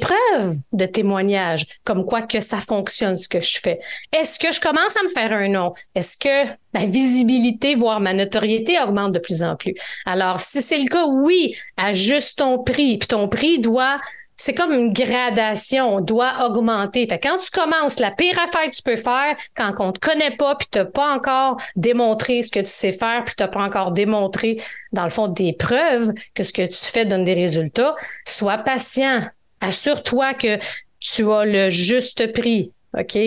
preuves 0.00 0.56
de 0.72 0.86
témoignages 0.86 1.66
comme 1.84 2.04
quoi 2.04 2.22
que 2.22 2.40
ça 2.40 2.58
fonctionne 2.60 3.14
ce 3.14 3.28
que 3.28 3.40
je 3.40 3.58
fais? 3.60 3.78
Est-ce 4.12 4.38
que 4.38 4.52
je 4.52 4.60
commence 4.60 4.96
à 4.96 5.02
me 5.02 5.08
faire 5.08 5.32
un 5.32 5.48
nom? 5.48 5.74
Est-ce 5.94 6.16
que 6.16 6.50
ma 6.74 6.86
visibilité, 6.86 7.74
voire 7.74 8.00
ma 8.00 8.12
notoriété 8.12 8.78
augmente 8.80 9.12
de 9.12 9.18
plus 9.18 9.42
en 9.42 9.56
plus? 9.56 9.74
Alors, 10.04 10.40
si 10.40 10.62
c'est 10.62 10.78
le 10.78 10.88
cas, 10.88 11.06
oui, 11.06 11.54
ajuste 11.76 12.38
ton 12.38 12.62
prix. 12.62 12.98
Puis 12.98 13.08
ton 13.08 13.28
prix 13.28 13.58
doit 13.58 14.00
c'est 14.36 14.54
comme 14.54 14.72
une 14.72 14.92
gradation, 14.92 15.96
on 15.96 16.00
doit 16.00 16.46
augmenter. 16.46 17.06
Quand 17.06 17.38
tu 17.38 17.50
commences, 17.50 17.98
la 17.98 18.10
pire 18.10 18.38
affaire 18.38 18.68
que 18.70 18.74
tu 18.74 18.82
peux 18.82 18.96
faire, 18.96 19.34
quand 19.54 19.72
on 19.78 19.92
te 19.92 19.98
connaît 19.98 20.36
pas, 20.36 20.54
puis 20.56 20.68
tu 20.70 20.78
n'as 20.78 20.84
pas 20.84 21.14
encore 21.14 21.56
démontré 21.74 22.42
ce 22.42 22.50
que 22.50 22.60
tu 22.60 22.66
sais 22.66 22.92
faire, 22.92 23.24
puis 23.24 23.34
tu 23.34 23.42
n'as 23.42 23.48
pas 23.48 23.62
encore 23.62 23.92
démontré, 23.92 24.62
dans 24.92 25.04
le 25.04 25.10
fond, 25.10 25.28
des 25.28 25.54
preuves 25.54 26.12
que 26.34 26.42
ce 26.42 26.52
que 26.52 26.66
tu 26.66 26.92
fais 26.92 27.06
donne 27.06 27.24
des 27.24 27.34
résultats, 27.34 27.94
sois 28.26 28.58
patient. 28.58 29.22
Assure-toi 29.60 30.34
que 30.34 30.58
tu 31.00 31.30
as 31.30 31.44
le 31.46 31.70
juste 31.70 32.32
prix. 32.32 32.72
OK? 32.96 33.18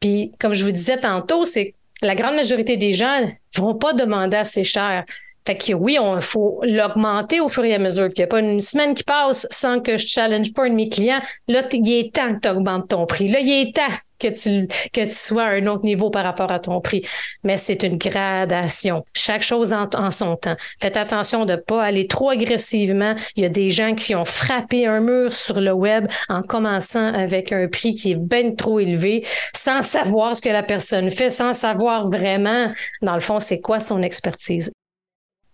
Puis, 0.00 0.32
comme 0.40 0.54
je 0.54 0.64
vous 0.64 0.72
disais 0.72 0.98
tantôt, 0.98 1.44
c'est 1.44 1.74
la 2.02 2.14
grande 2.14 2.34
majorité 2.34 2.76
des 2.76 2.92
gens 2.92 3.30
vont 3.56 3.74
pas 3.74 3.92
demander 3.92 4.36
assez 4.36 4.64
cher. 4.64 5.04
Fait 5.46 5.56
que 5.56 5.72
oui, 5.72 5.98
il 6.00 6.20
faut 6.20 6.60
l'augmenter 6.62 7.40
au 7.40 7.48
fur 7.48 7.64
et 7.64 7.74
à 7.74 7.78
mesure. 7.78 8.06
Puis 8.06 8.14
il 8.16 8.20
n'y 8.20 8.24
a 8.24 8.28
pas 8.28 8.40
une 8.40 8.60
semaine 8.60 8.94
qui 8.94 9.04
passe 9.04 9.46
sans 9.50 9.80
que 9.80 9.96
je 9.96 10.06
challenge 10.06 10.52
pas 10.52 10.64
un 10.64 10.70
de 10.70 10.74
mes 10.74 10.88
clients. 10.88 11.20
Là, 11.48 11.62
il 11.72 11.92
est 11.92 12.14
temps 12.14 12.34
que 12.34 12.40
tu 12.40 12.48
augmentes 12.48 12.88
ton 12.88 13.06
prix. 13.06 13.28
Là, 13.28 13.40
il 13.40 13.68
est 13.68 13.74
temps 13.74 13.94
que 14.20 14.28
tu, 14.28 14.68
que 14.92 15.00
tu 15.00 15.14
sois 15.14 15.44
à 15.44 15.50
un 15.52 15.66
autre 15.66 15.84
niveau 15.84 16.10
par 16.10 16.24
rapport 16.24 16.52
à 16.52 16.60
ton 16.60 16.80
prix. 16.80 17.04
Mais 17.42 17.56
c'est 17.56 17.82
une 17.82 17.96
gradation. 17.96 19.04
Chaque 19.14 19.42
chose 19.42 19.72
en, 19.72 20.10
son 20.10 20.36
temps. 20.36 20.56
Faites 20.80 20.96
attention 20.96 21.44
de 21.46 21.54
ne 21.54 21.58
pas 21.58 21.82
aller 21.82 22.06
trop 22.06 22.30
agressivement. 22.30 23.14
Il 23.36 23.42
y 23.42 23.46
a 23.46 23.48
des 23.48 23.70
gens 23.70 23.94
qui 23.94 24.14
ont 24.14 24.24
frappé 24.24 24.86
un 24.86 25.00
mur 25.00 25.32
sur 25.32 25.60
le 25.60 25.72
web 25.72 26.06
en 26.28 26.42
commençant 26.42 27.12
avec 27.12 27.52
un 27.52 27.66
prix 27.68 27.94
qui 27.94 28.12
est 28.12 28.18
bien 28.18 28.52
trop 28.52 28.78
élevé, 28.78 29.26
sans 29.54 29.82
savoir 29.82 30.36
ce 30.36 30.42
que 30.42 30.50
la 30.50 30.62
personne 30.62 31.10
fait, 31.10 31.30
sans 31.30 31.54
savoir 31.54 32.06
vraiment, 32.08 32.72
dans 33.02 33.14
le 33.14 33.20
fond, 33.20 33.40
c'est 33.40 33.60
quoi 33.60 33.80
son 33.80 34.02
expertise. 34.02 34.70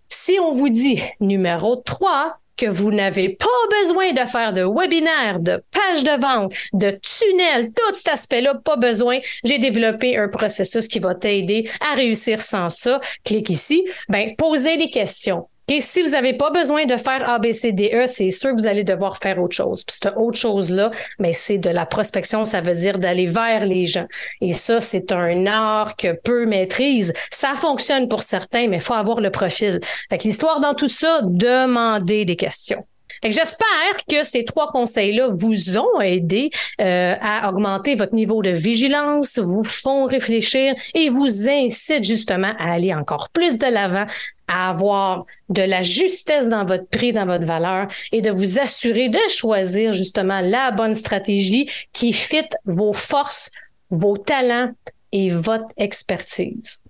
Si 0.09 0.38
on 0.40 0.51
vous 0.51 0.69
dit 0.69 1.03
numéro 1.21 1.77
3, 1.77 2.38
que 2.57 2.66
vous 2.66 2.90
n'avez 2.90 3.29
pas 3.29 3.47
besoin 3.83 4.12
de 4.12 4.27
faire 4.27 4.53
de 4.53 4.62
webinaire, 4.62 5.40
de 5.40 5.62
page 5.73 6.05
de 6.05 6.21
vente, 6.21 6.55
de 6.73 6.99
tunnel, 7.03 7.73
tout 7.73 7.95
cet 7.95 8.09
aspect-là, 8.09 8.55
pas 8.55 8.77
besoin. 8.77 9.19
J'ai 9.45 9.59
développé 9.59 10.16
un 10.16 10.29
processus 10.29 10.88
qui 10.88 10.99
va 10.99 11.14
t'aider 11.14 11.69
à 11.81 11.95
réussir 11.95 12.40
sans 12.40 12.69
ça. 12.69 13.01
Clique 13.25 13.51
ici. 13.51 13.87
Ben, 14.09 14.35
posez 14.37 14.77
des 14.79 14.90
questions. 14.90 15.49
Et 15.68 15.81
si 15.81 16.00
vous 16.00 16.11
n'avez 16.11 16.33
pas 16.33 16.50
besoin 16.50 16.85
de 16.87 16.96
faire 16.96 17.29
ABCDE, 17.29 18.07
c'est 18.07 18.31
sûr 18.31 18.50
que 18.50 18.61
vous 18.61 18.68
allez 18.68 18.85
devoir 18.85 19.16
faire 19.16 19.42
autre 19.42 19.57
chose. 19.57 19.83
Puis 19.85 19.96
cette 20.00 20.14
autre 20.16 20.38
chose-là, 20.38 20.92
mais 21.18 21.33
c'est 21.33 21.59
de 21.59 21.70
la 21.70 21.87
prospection, 21.87 22.44
ça 22.44 22.61
veut 22.61 22.74
dire 22.74 22.98
d'aller 22.98 23.26
vers 23.26 23.66
les 23.66 23.85
gens. 23.85 24.07
Et 24.40 24.52
ça, 24.52 24.81
c'est 24.81 25.11
un 25.11 25.44
art 25.46 25.96
que 25.96 26.12
peu 26.12 26.46
maîtrisent. 26.46 27.12
Ça 27.33 27.55
fonctionne 27.55 28.09
pour 28.09 28.22
certains, 28.22 28.68
mais 28.68 28.76
il 28.76 28.83
faut 28.83 28.94
avoir 28.94 29.20
le 29.20 29.31
profil. 29.31 29.81
Fait 30.09 30.18
que 30.18 30.24
l'histoire 30.24 30.61
dans 30.61 30.74
tout 30.74 30.87
ça, 30.87 31.20
demandez 31.24 32.24
des 32.24 32.37
questions. 32.37 32.87
J'espère 33.24 33.96
que 34.09 34.24
ces 34.24 34.44
trois 34.44 34.70
conseils-là 34.70 35.31
vous 35.33 35.79
ont 35.79 36.00
aidé 36.00 36.50
euh, 36.81 37.14
à 37.20 37.48
augmenter 37.48 37.94
votre 37.94 38.14
niveau 38.14 38.42
de 38.42 38.50
vigilance, 38.50 39.38
vous 39.38 39.64
font 39.64 40.05
réfléchir 40.05 40.74
et 40.94 41.09
vous 41.09 41.48
incitent 41.48 42.05
justement 42.05 42.52
à 42.59 42.72
aller 42.72 42.94
encore 42.94 43.31
plus 43.31 43.59
de 43.59 43.66
l'avant 43.66 44.07
à 44.48 44.70
avoir 44.70 45.26
de 45.48 45.62
la 45.62 45.82
justesse 45.82 46.48
dans 46.48 46.64
votre 46.64 46.87
prix, 46.88 47.12
dans 47.12 47.26
votre 47.26 47.46
valeur 47.46 47.88
et 48.12 48.22
de 48.22 48.30
vous 48.30 48.59
assurer 48.59 49.09
de 49.09 49.18
choisir 49.28 49.92
justement 49.92 50.40
la 50.40 50.70
bonne 50.70 50.94
stratégie 50.94 51.68
qui 51.92 52.12
fit 52.12 52.48
vos 52.64 52.92
forces, 52.92 53.50
vos 53.90 54.18
talents 54.18 54.72
et 55.12 55.30
votre 55.30 55.68
expertise 55.76 56.80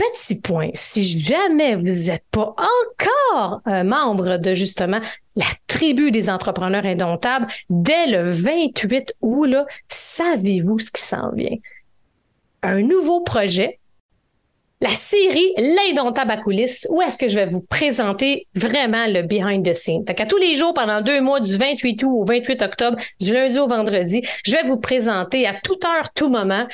petit 0.00 0.40
point, 0.40 0.70
si 0.72 1.04
jamais 1.04 1.76
vous 1.76 2.06
n'êtes 2.06 2.24
pas 2.30 2.54
encore 2.56 3.60
un 3.66 3.84
membre 3.84 4.38
de 4.38 4.54
justement 4.54 5.00
la 5.36 5.46
tribu 5.66 6.10
des 6.10 6.30
entrepreneurs 6.30 6.86
indomptables, 6.86 7.46
dès 7.68 8.06
le 8.06 8.22
28 8.22 9.14
août, 9.20 9.54
savez-vous 9.88 10.78
ce 10.78 10.90
qui 10.90 11.02
s'en 11.02 11.32
vient? 11.32 11.56
Un 12.62 12.82
nouveau 12.82 13.20
projet 13.20 13.79
la 14.80 14.94
série 14.94 15.52
L'indomptable 15.58 16.30
à 16.30 16.36
coulisses, 16.38 16.86
où 16.90 17.02
est-ce 17.02 17.18
que 17.18 17.28
je 17.28 17.36
vais 17.36 17.46
vous 17.46 17.60
présenter 17.60 18.46
vraiment 18.54 19.06
le 19.06 19.22
behind 19.22 19.64
the 19.64 19.74
scenes. 19.74 20.04
Fait 20.06 20.14
qu'à 20.14 20.26
tous 20.26 20.38
les 20.38 20.56
jours, 20.56 20.72
pendant 20.72 21.02
deux 21.02 21.20
mois, 21.20 21.40
du 21.40 21.56
28 21.56 22.02
août 22.04 22.22
au 22.22 22.24
28 22.24 22.62
octobre, 22.62 22.96
du 23.20 23.32
lundi 23.32 23.58
au 23.58 23.68
vendredi, 23.68 24.22
je 24.44 24.52
vais 24.52 24.62
vous 24.66 24.78
présenter 24.78 25.46
à 25.46 25.54
toute 25.54 25.84
heure, 25.84 26.10
tout 26.14 26.28
moment, 26.28 26.66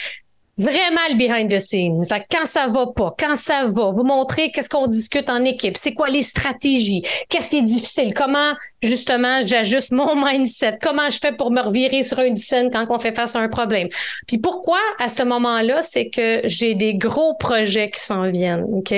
vraiment 0.59 1.01
le 1.11 1.17
behind 1.17 1.51
the 1.51 1.59
scenes. 1.59 2.05
Fait 2.07 2.25
quand 2.31 2.47
ça 2.47 2.67
va 2.67 2.87
pas, 2.95 3.15
quand 3.19 3.37
ça 3.37 3.67
va, 3.67 3.91
vous 3.91 4.05
montrer 4.05 4.51
qu'est-ce 4.51 4.71
qu'on 4.71 4.87
discute 4.87 5.29
en 5.29 5.45
équipe, 5.45 5.77
c'est 5.77 5.93
quoi 5.93 6.09
les 6.09 6.23
stratégies, 6.23 7.03
qu'est-ce 7.29 7.51
qui 7.51 7.59
est 7.59 7.63
difficile, 7.63 8.15
comment 8.15 8.53
justement 8.87 9.41
j'ajuste 9.45 9.93
mon 9.93 10.15
mindset, 10.25 10.79
comment 10.81 11.11
je 11.11 11.19
fais 11.19 11.33
pour 11.33 11.51
me 11.51 11.61
revirer 11.61 12.03
sur 12.03 12.21
une 12.21 12.37
scène 12.37 12.71
quand 12.71 12.87
on 12.89 12.99
fait 12.99 13.15
face 13.15 13.37
à 13.37 13.41
un 13.41 13.49
problème? 13.49 13.89
Puis 14.27 14.39
pourquoi 14.39 14.79
à 14.99 15.09
ce 15.09 15.23
moment-là, 15.23 15.83
c'est 15.83 16.09
que 16.09 16.41
j'ai 16.45 16.75
des 16.75 16.95
gros 16.95 17.35
projets 17.35 17.91
qui 17.91 18.01
s'en 18.01 18.31
viennent, 18.31 18.65
OK? 18.73 18.95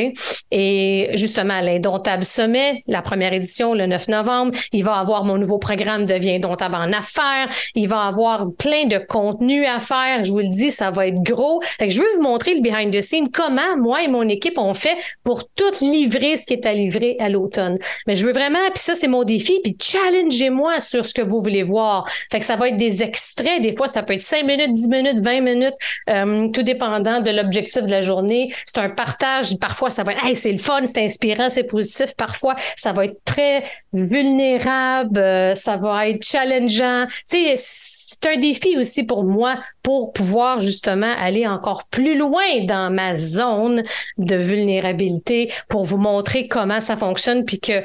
Et 0.51 1.11
justement, 1.15 1.61
l'Indomptable 1.61 2.25
Sommet, 2.25 2.83
la 2.87 3.03
première 3.03 3.33
édition 3.33 3.75
le 3.75 3.87
9 3.87 4.09
novembre, 4.09 4.53
il 4.73 4.85
va 4.85 4.95
avoir 4.95 5.25
mon 5.25 5.39
nouveau 5.39 5.59
programme 5.59 6.07
Devient 6.07 6.37
Indomptable 6.37 6.77
en 6.77 6.93
affaires, 6.93 7.49
il 7.75 7.89
va 7.89 8.03
avoir 8.03 8.47
plein 8.59 8.85
de 8.85 8.99
contenu 8.99 9.67
à 9.67 9.81
faire, 9.81 10.25
je 10.25 10.31
vous 10.31 10.39
le 10.39 10.49
dis, 10.49 10.71
ça 10.71 10.91
va 10.91 11.07
être 11.09 11.23
gros 11.23 11.61
je 11.89 12.01
veux 12.01 12.17
vous 12.17 12.23
montrer 12.23 12.55
le 12.55 12.61
behind 12.61 12.93
the 12.93 13.01
scenes, 13.01 13.31
comment 13.31 13.77
moi 13.77 14.03
et 14.03 14.09
mon 14.09 14.29
équipe 14.29 14.59
on 14.59 14.75
fait 14.75 14.97
pour 15.25 15.49
tout 15.49 15.73
livrer 15.81 16.37
ce 16.37 16.47
qui 16.47 16.55
est 16.55 16.67
à 16.67 16.73
livrer 16.73 17.17
à 17.19 17.29
l'automne. 17.29 17.79
Mais 18.07 18.17
je 18.17 18.25
veux 18.25 18.33
vraiment, 18.33 18.59
puis 18.75 18.83
ça 18.83 18.95
c'est 18.95 19.09
mon 19.09 19.25
défi, 19.25 19.61
puis 19.63 19.77
challengez-moi 19.81 20.81
sur 20.81 21.07
ce 21.07 21.15
que 21.15 21.23
vous 21.23 21.41
voulez 21.41 21.63
voir. 21.63 22.09
Fait 22.31 22.39
que 22.39 22.45
ça 22.45 22.57
va 22.57 22.69
être 22.69 22.77
des 22.77 23.03
extraits. 23.03 23.63
Des 23.63 23.77
fois, 23.77 23.89
ça 23.89 24.03
peut 24.03 24.15
être 24.15 24.23
5 24.23 24.45
minutes, 24.45 24.73
10 24.73 24.89
minutes, 24.89 25.21
20 25.21 25.41
minutes, 25.41 25.75
euh, 26.11 26.49
tout 26.49 26.63
dépendant 26.63 27.21
de 27.21 27.31
l'objectif 27.31 27.83
de 27.83 27.91
la 27.91 28.01
journée. 28.01 28.53
C'est 28.67 28.79
un 28.79 28.91
partage. 28.91 29.59
Parfois, 29.59 29.91
ça 29.91 30.03
va 30.03 30.13
être, 30.13 30.25
hey, 30.25 30.35
c'est 30.35 30.53
le 30.53 30.59
fun, 30.59 30.85
c'est 30.85 31.03
inspirant, 31.03 31.49
c'est 31.49 31.65
positif. 31.65 32.15
Parfois, 32.17 32.57
ça 32.77 32.93
va 32.93 33.07
être 33.07 33.19
très 33.25 33.65
vulnérable, 33.93 35.19
euh, 35.19 35.55
ça 35.55 35.77
va 35.77 36.09
être 36.09 36.23
challengeant. 36.25 37.07
C'est 37.27 38.27
un 38.27 38.37
défi 38.37 38.77
aussi 38.77 39.05
pour 39.05 39.25
moi 39.25 39.57
pour 39.83 40.13
pouvoir 40.13 40.61
justement 40.61 41.13
aller 41.19 41.47
encore 41.47 41.85
plus 41.89 42.17
loin 42.17 42.65
dans 42.65 42.93
ma 42.93 43.15
zone 43.15 43.83
de 44.19 44.37
vulnérabilité 44.37 45.51
pour 45.69 45.85
vous 45.85 45.99
montrer 45.99 46.49
comment 46.49 46.81
ça 46.81 46.97
fonctionne 46.97 47.45
puis 47.45 47.61
que 47.61 47.83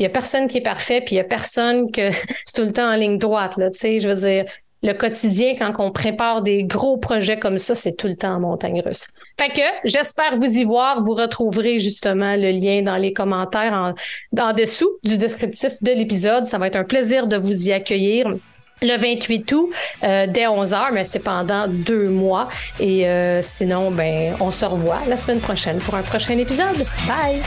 il 0.00 0.02
y 0.02 0.06
a 0.06 0.10
personne 0.10 0.48
qui 0.48 0.58
est 0.58 0.62
parfait 0.62 1.00
puis 1.00 1.14
il 1.14 1.18
y 1.18 1.20
a 1.20 1.24
personne 1.24 1.92
que 1.92 2.10
c'est 2.44 2.56
tout 2.56 2.64
le 2.64 2.72
temps 2.72 2.90
en 2.90 2.96
ligne 2.96 3.18
droite 3.18 3.56
là, 3.56 3.70
je 3.72 4.08
veux 4.08 4.16
dire 4.16 4.44
le 4.82 4.94
quotidien, 4.94 5.54
quand 5.58 5.74
on 5.78 5.90
prépare 5.90 6.42
des 6.42 6.64
gros 6.64 6.96
projets 6.96 7.38
comme 7.38 7.58
ça, 7.58 7.74
c'est 7.74 7.92
tout 7.92 8.06
le 8.06 8.16
temps 8.16 8.36
en 8.36 8.40
montagne 8.40 8.80
russe. 8.80 9.08
Fait 9.38 9.50
que 9.50 9.60
j'espère 9.84 10.38
vous 10.38 10.56
y 10.56 10.64
voir. 10.64 11.04
Vous 11.04 11.12
retrouverez 11.12 11.78
justement 11.78 12.34
le 12.36 12.50
lien 12.50 12.82
dans 12.82 12.96
les 12.96 13.12
commentaires 13.12 13.74
en, 13.74 13.94
en 14.42 14.52
dessous 14.54 14.90
du 15.04 15.18
descriptif 15.18 15.72
de 15.82 15.92
l'épisode. 15.92 16.46
Ça 16.46 16.56
va 16.56 16.66
être 16.68 16.76
un 16.76 16.84
plaisir 16.84 17.26
de 17.26 17.36
vous 17.36 17.68
y 17.68 17.72
accueillir 17.72 18.32
le 18.82 18.96
28 18.98 19.52
août 19.52 19.68
euh, 20.02 20.26
dès 20.26 20.46
11 20.46 20.72
h 20.72 20.92
mais 20.94 21.04
c'est 21.04 21.18
pendant 21.18 21.68
deux 21.68 22.08
mois. 22.08 22.48
Et 22.78 23.06
euh, 23.06 23.42
sinon, 23.42 23.90
ben, 23.90 24.34
on 24.40 24.50
se 24.50 24.64
revoit 24.64 25.00
la 25.06 25.18
semaine 25.18 25.40
prochaine 25.40 25.78
pour 25.78 25.94
un 25.94 26.02
prochain 26.02 26.38
épisode. 26.38 26.86
Bye! 27.06 27.42